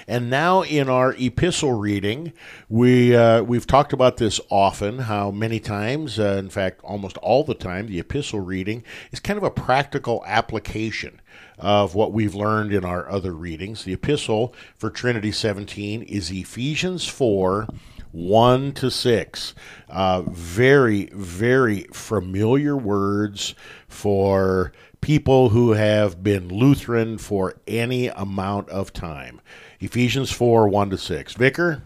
[0.06, 2.32] And now in our epistle reading,
[2.68, 7.42] we, uh, we've talked about this often, how many times, uh, in fact, almost all
[7.42, 11.20] the time, the epistle reading is kind of a practical application
[11.58, 13.82] of what we've learned in our other readings.
[13.82, 17.66] The epistle for Trinity 17 is Ephesians 4
[18.14, 19.54] 1 to 6.
[19.90, 23.56] Uh, very, very familiar words
[23.88, 29.40] for people who have been Lutheran for any amount of time.
[29.80, 31.34] Ephesians 4 1 to 6.
[31.34, 31.82] Vicar?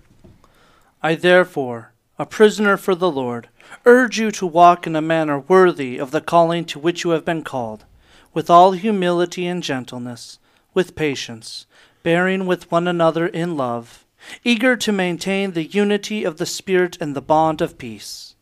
[1.03, 3.49] I therefore, a prisoner for the Lord,
[3.87, 7.25] urge you to walk in a manner worthy of the calling to which you have
[7.25, 7.87] been called,
[8.35, 10.39] with all humility and gentleness,
[10.75, 11.67] with patience,
[12.03, 14.05] bearing with one another in love,
[14.45, 18.35] eager to maintain the unity of the Spirit and the bond of peace.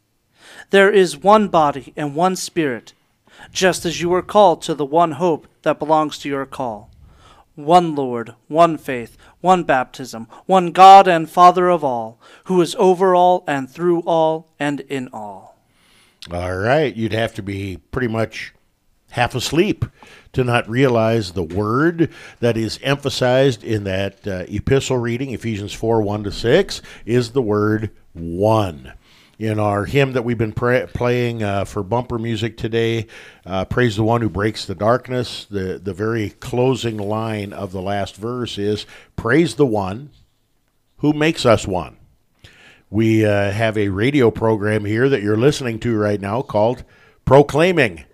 [0.71, 2.93] There is one body and one Spirit,
[3.53, 6.91] just as you were called to the one hope that belongs to your call
[7.57, 13.15] one Lord, one faith, one baptism, one God and Father of all, who is over
[13.15, 15.57] all and through all and in all.
[16.31, 16.95] All right.
[16.95, 18.53] You'd have to be pretty much
[19.11, 19.85] half asleep
[20.37, 22.11] to not realize the word
[22.41, 27.41] that is emphasized in that uh, epistle reading, Ephesians 4 1 to 6, is the
[27.41, 28.93] word one.
[29.39, 33.07] In our hymn that we've been pra- playing uh, for bumper music today,
[33.47, 37.81] uh, Praise the One Who Breaks the Darkness, the, the very closing line of the
[37.81, 38.85] last verse is
[39.17, 40.11] Praise the One
[40.99, 41.97] who makes us one.
[42.91, 46.85] We uh, have a radio program here that you're listening to right now called
[47.25, 48.05] Proclaiming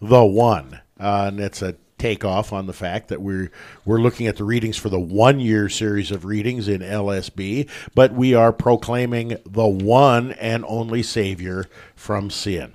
[0.00, 0.80] the One.
[0.98, 3.50] Uh, and it's a takeoff on the fact that we're
[3.84, 8.12] we're looking at the readings for the one year series of readings in LSB, but
[8.12, 12.72] we are proclaiming the one and only Savior from sin.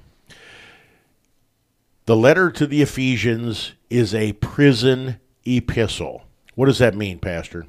[2.05, 6.23] The letter to the Ephesians is a prison epistle.
[6.55, 7.67] What does that mean, Pastor?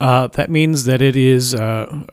[0.00, 2.04] Uh, that means that it is uh,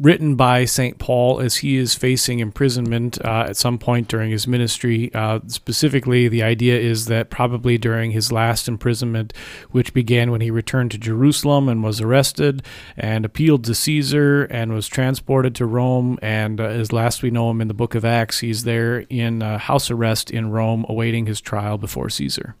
[0.00, 0.98] written by St.
[0.98, 5.12] Paul as he is facing imprisonment uh, at some point during his ministry.
[5.14, 9.34] Uh, specifically, the idea is that probably during his last imprisonment,
[9.70, 12.62] which began when he returned to Jerusalem and was arrested
[12.96, 16.18] and appealed to Caesar and was transported to Rome.
[16.22, 19.42] And uh, as last we know him in the book of Acts, he's there in
[19.42, 22.56] uh, house arrest in Rome awaiting his trial before Caesar.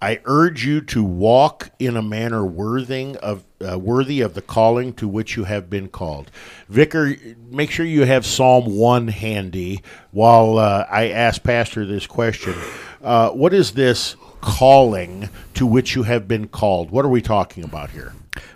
[0.00, 4.92] I urge you to walk in a manner worthy of uh, worthy of the calling
[4.94, 6.30] to which you have been called.
[6.68, 7.16] Vicar,
[7.50, 12.54] make sure you have Psalm one handy while uh, I ask Pastor this question.
[13.02, 14.16] Uh, what is this
[14.46, 16.92] calling to which you have been called.
[16.92, 18.12] What are we talking about here?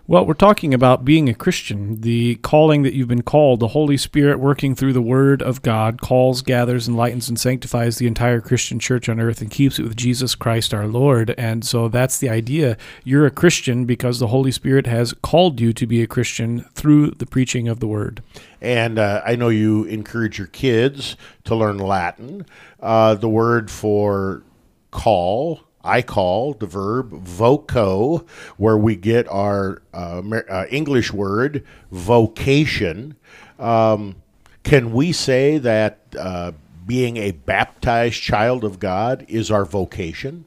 [0.06, 3.58] Well, we're talking about being a Christian, the calling that you've been called.
[3.58, 8.06] The Holy Spirit, working through the Word of God, calls, gathers, enlightens, and sanctifies the
[8.06, 11.34] entire Christian church on earth and keeps it with Jesus Christ our Lord.
[11.36, 12.76] And so that's the idea.
[13.02, 17.12] You're a Christian because the Holy Spirit has called you to be a Christian through
[17.12, 18.22] the preaching of the Word.
[18.60, 22.46] And uh, I know you encourage your kids to learn Latin.
[22.78, 24.42] Uh, the word for
[24.90, 28.26] call, I call, the verb voco,
[28.56, 33.16] where we get our uh, uh, English word vocation.
[33.58, 34.16] Um,
[34.62, 36.52] can we say that uh,
[36.86, 40.44] being a baptized child of God is our vocation?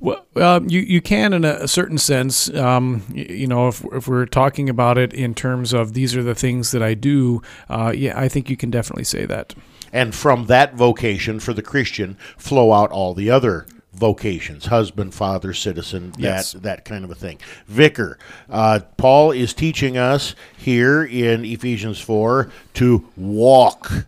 [0.00, 2.48] Well, uh, you you can in a, certain sense.
[2.54, 6.22] Um, y- you know, if if we're talking about it in terms of these are
[6.22, 9.54] the things that I do, uh, yeah, I think you can definitely say that.
[9.92, 15.52] And from that vocation for the Christian flow out all the other vocations husband, father,
[15.52, 16.52] citizen, Yes.
[16.52, 17.38] that, that kind of a thing.
[17.66, 18.18] Vicar.
[18.48, 24.06] Uh, Paul is teaching us here in Ephesians 4 to walk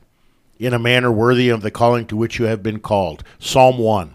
[0.58, 3.24] in a manner worthy of the calling to which you have been called.
[3.38, 4.14] Psalm 1.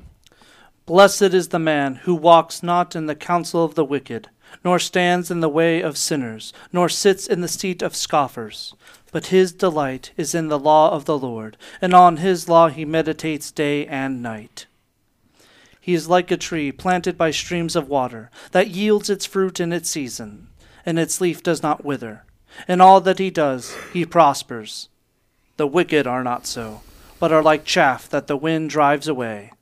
[0.85, 4.29] Blessed is the man who walks not in the counsel of the wicked,
[4.63, 8.73] nor stands in the way of sinners, nor sits in the seat of scoffers.
[9.11, 12.85] But his delight is in the law of the Lord, and on his law he
[12.85, 14.65] meditates day and night.
[15.87, 19.71] He is like a tree planted by streams of water, that yields its fruit in
[19.71, 20.49] its season,
[20.85, 22.25] and its leaf does not wither.
[22.67, 24.89] In all that he does, he prospers.
[25.55, 26.81] The wicked are not so,
[27.21, 29.53] but are like chaff that the wind drives away.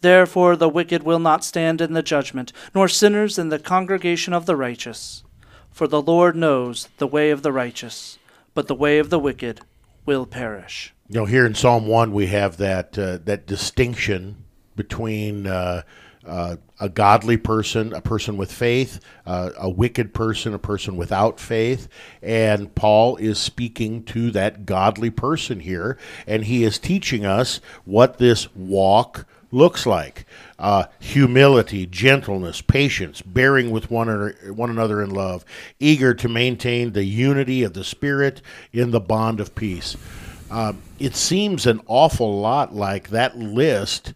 [0.00, 4.46] Therefore the wicked will not stand in the judgment, nor sinners in the congregation of
[4.46, 5.22] the righteous.
[5.70, 8.18] For the Lord knows the way of the righteous,
[8.52, 9.60] but the way of the wicked
[10.04, 10.92] will perish.
[11.08, 14.42] You know, here in Psalm 1, we have that, uh, that distinction
[14.76, 15.82] between uh,
[16.24, 21.40] uh, a godly person, a person with faith, uh, a wicked person, a person without
[21.40, 21.88] faith.
[22.22, 28.18] And Paul is speaking to that godly person here, and he is teaching us what
[28.18, 30.24] this walk looks like
[30.58, 35.44] uh, humility, gentleness, patience, bearing with one another, one another in love,
[35.78, 38.40] eager to maintain the unity of the Spirit
[38.72, 39.96] in the bond of peace.
[40.50, 44.14] Uh, it seems an awful lot like that list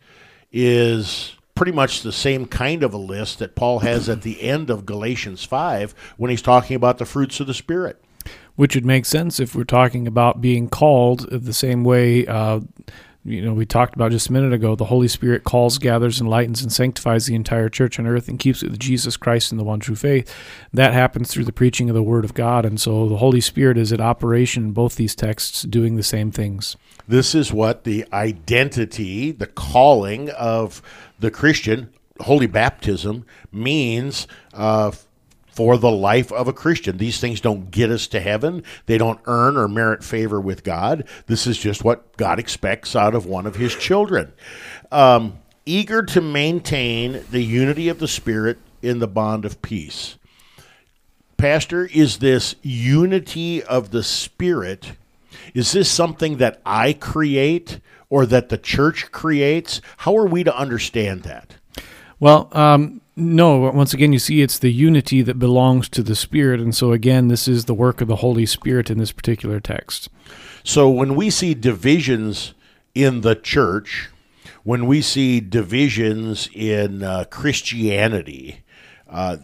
[0.58, 4.70] is pretty much the same kind of a list that Paul has at the end
[4.70, 8.02] of Galatians 5 when he's talking about the fruits of the Spirit.
[8.56, 12.60] which would make sense if we're talking about being called the same way uh,
[13.22, 16.62] you know we talked about just a minute ago the holy spirit calls gathers enlightens
[16.62, 19.64] and sanctifies the entire church on earth and keeps it with jesus christ in the
[19.64, 20.34] one true faith.
[20.72, 22.64] That happens through the preaching of the word of god.
[22.64, 26.30] And so the holy spirit is at operation in both these texts doing the same
[26.30, 26.76] things
[27.08, 30.82] This is what the identity, the calling of
[31.18, 31.90] the Christian,
[32.20, 34.92] holy baptism, means uh,
[35.56, 36.98] for the life of a Christian.
[36.98, 41.08] These things don't get us to heaven, they don't earn or merit favor with God.
[41.26, 44.32] This is just what God expects out of one of his children.
[44.92, 50.16] Um, eager to maintain the unity of the Spirit in the bond of peace.
[51.36, 54.92] Pastor, is this unity of the Spirit?
[55.54, 59.80] Is this something that I create or that the church creates?
[59.98, 61.56] How are we to understand that?
[62.18, 63.58] Well, um, no.
[63.70, 67.28] Once again, you see, it's the unity that belongs to the Spirit, and so again,
[67.28, 70.08] this is the work of the Holy Spirit in this particular text.
[70.64, 72.54] So when we see divisions
[72.94, 74.10] in the church,
[74.64, 78.64] when we see divisions in uh, Christianity,
[79.08, 79.36] uh,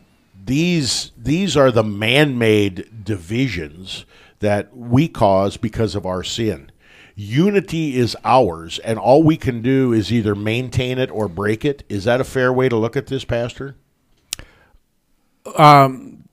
[0.45, 4.05] these these are the man-made divisions
[4.43, 6.71] that we cause because of our sin.
[7.15, 11.85] Unity is ours, and all we can do is either maintain it or break it.
[11.89, 13.77] Is that a fair way to look at this, Pastor?
[15.57, 16.25] Um,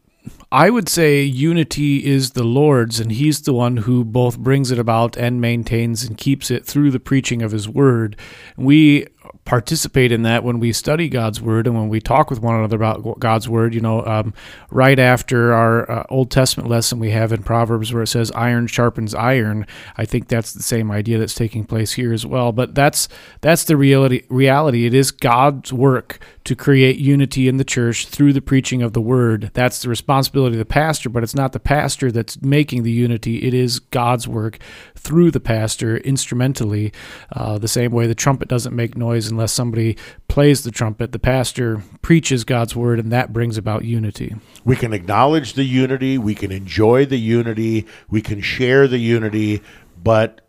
[0.52, 4.80] I would say unity is the Lord's, and He's the one who both brings it
[4.80, 8.16] about and maintains and keeps it through the preaching of His Word.
[8.58, 9.08] We
[9.50, 12.76] participate in that when we study God's Word and when we talk with one another
[12.76, 13.74] about God's Word.
[13.74, 14.32] You know, um,
[14.70, 18.68] right after our uh, Old Testament lesson we have in Proverbs where it says iron
[18.68, 19.66] sharpens iron,
[19.98, 22.52] I think that's the same idea that's taking place here as well.
[22.52, 23.10] But that's
[23.42, 24.22] that's the reality.
[24.30, 24.86] Reality.
[24.86, 26.20] It is God's work
[26.50, 29.52] to create unity in the church through the preaching of the Word.
[29.54, 33.46] That's the responsibility of the pastor, but it's not the pastor that's making the unity.
[33.46, 34.58] It is God's work
[34.96, 36.92] through the pastor instrumentally.
[37.32, 39.96] Uh, the same way the trumpet doesn't make noise unless somebody
[40.28, 41.12] plays the trumpet.
[41.12, 44.36] The pastor preaches God's word, and that brings about unity.
[44.66, 49.62] We can acknowledge the unity, we can enjoy the unity, we can share the unity,
[50.02, 50.42] but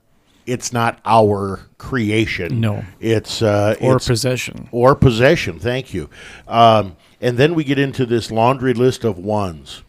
[0.47, 2.61] it's not our creation.
[2.61, 2.85] No.
[3.01, 4.69] it's uh, or it's, possession.
[4.73, 5.59] or possession.
[5.59, 6.11] Thank you.
[6.49, 9.83] Um, and then we get into this laundry list of ones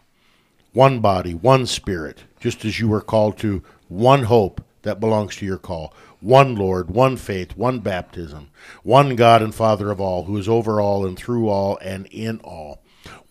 [0.73, 5.45] one body, one spirit, just as you were called to one hope that belongs to
[5.45, 8.49] your call, one Lord, one faith, one baptism,
[8.83, 12.39] one God and Father of all, who is over all and through all and in
[12.39, 12.81] all.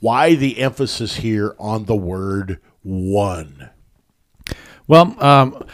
[0.00, 3.70] Why the emphasis here on the word one?
[4.86, 5.64] Well, um,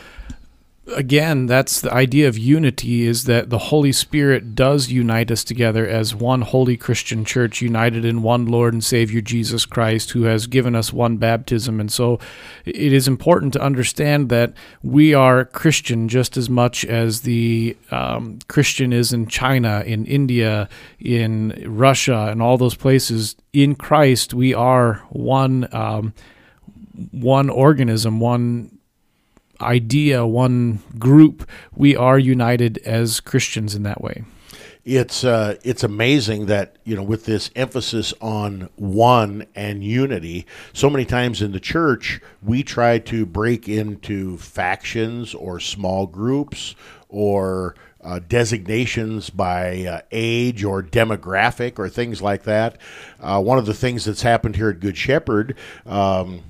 [0.89, 5.87] again, that's the idea of unity is that the Holy Spirit does unite us together
[5.87, 10.47] as one holy Christian church, united in one Lord and Savior Jesus Christ, who has
[10.47, 11.81] given us one baptism.
[11.81, 12.21] And so
[12.65, 18.39] it is important to understand that we are Christian just as much as the um,
[18.49, 20.69] Christian is in China, in India,
[21.01, 23.37] in Russia, and all those places.
[23.53, 25.69] In Christ, we are one.
[25.73, 26.15] Um,
[27.11, 28.76] one organism, one
[29.61, 34.25] idea, one group, we are united as Christians in that way.
[34.85, 40.89] It's uh, it's amazing that you know with this emphasis on one and unity, so
[40.89, 46.77] many times in the church we try to break into factions or small groups
[47.09, 47.75] or
[48.07, 52.79] uh, designations by uh, age or demographic or things like that.
[53.19, 55.57] Uh, one of the things that's happened here at Good Shepherd.
[55.85, 56.45] Um,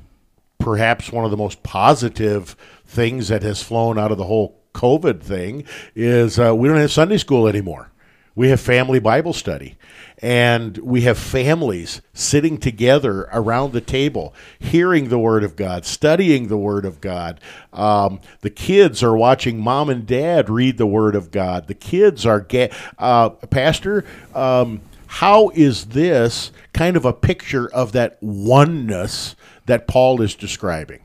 [0.67, 5.21] perhaps one of the most positive things that has flown out of the whole COVID
[5.21, 5.63] thing
[5.95, 7.93] is uh, we don't have Sunday school anymore.
[8.35, 9.77] We have family Bible study.
[10.19, 16.49] And we have families sitting together around the table, hearing the Word of God, studying
[16.49, 17.39] the Word of God.
[17.73, 21.69] Um, the kids are watching mom and dad read the Word of God.
[21.69, 24.05] The kids are, ga- uh, Pastor,
[24.35, 29.37] um, how is this kind of a picture of that oneness
[29.67, 31.01] that Paul is describing?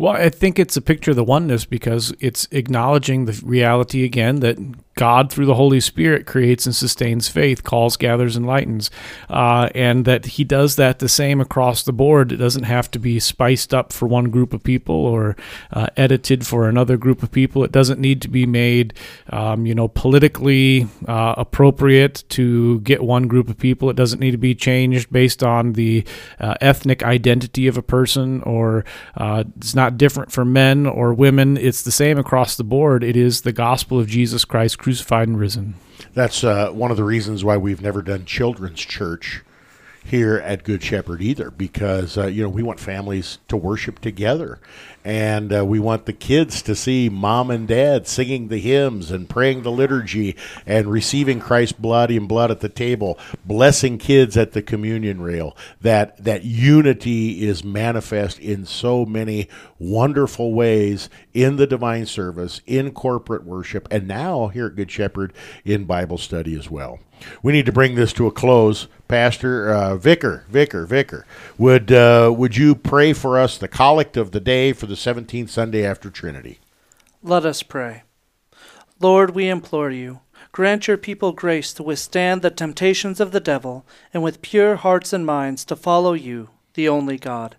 [0.00, 4.40] Well, I think it's a picture of the oneness because it's acknowledging the reality again
[4.40, 4.56] that
[4.94, 8.90] God, through the Holy Spirit, creates and sustains faith, calls, gathers, enlightens,
[9.30, 12.32] uh, and that He does that the same across the board.
[12.32, 15.36] It doesn't have to be spiced up for one group of people or
[15.70, 17.64] uh, edited for another group of people.
[17.64, 18.92] It doesn't need to be made,
[19.30, 23.88] um, you know, politically uh, appropriate to get one group of people.
[23.88, 26.04] It doesn't need to be changed based on the
[26.38, 28.84] uh, ethnic identity of a person, or
[29.16, 31.56] uh, it's not different for men or women.
[31.56, 33.02] It's the same across the board.
[33.04, 35.74] It is the gospel of Jesus Christ crucified and risen.
[36.14, 39.42] That's uh, one of the reasons why we've never done children's church
[40.04, 44.58] here at Good Shepherd either, because uh, you know we want families to worship together,
[45.04, 49.28] and uh, we want the kids to see mom and dad singing the hymns and
[49.28, 50.36] praying the liturgy
[50.66, 55.56] and receiving Christ's blood and blood at the table, blessing kids at the communion rail.
[55.80, 59.48] That that unity is manifest in so many
[59.78, 65.32] wonderful ways in the divine service, in corporate worship, and now here at Good Shepherd
[65.64, 66.98] in Bible study as well.
[67.42, 68.88] We need to bring this to a close.
[69.10, 71.26] Pastor uh, Vicar, Vicar, Vicar,
[71.58, 75.48] would uh, would you pray for us the collect of the day for the 17th
[75.48, 76.60] Sunday after Trinity?
[77.20, 78.04] Let us pray.
[79.00, 80.20] Lord, we implore you,
[80.52, 83.84] grant your people grace to withstand the temptations of the devil,
[84.14, 87.56] and with pure hearts and minds to follow you, the only God.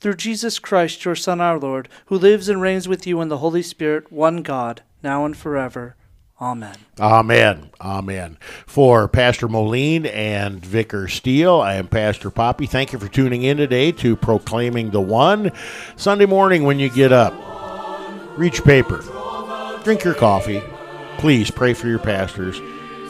[0.00, 3.38] Through Jesus Christ, your Son, our Lord, who lives and reigns with you in the
[3.44, 5.96] Holy Spirit, one God, now and forever.
[6.40, 6.74] Amen.
[6.98, 7.70] Amen.
[7.80, 8.38] Amen.
[8.66, 12.66] For Pastor Moline and Vicar Steele, I am Pastor Poppy.
[12.66, 15.52] Thank you for tuning in today to Proclaiming the One.
[15.96, 17.32] Sunday morning when you get up,
[18.36, 19.04] reach paper,
[19.84, 20.60] drink your coffee,
[21.18, 22.58] please pray for your pastors,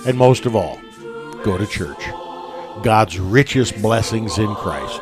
[0.06, 0.78] and most of all,
[1.42, 2.04] go to church.
[2.82, 5.00] God's richest blessings in Christ.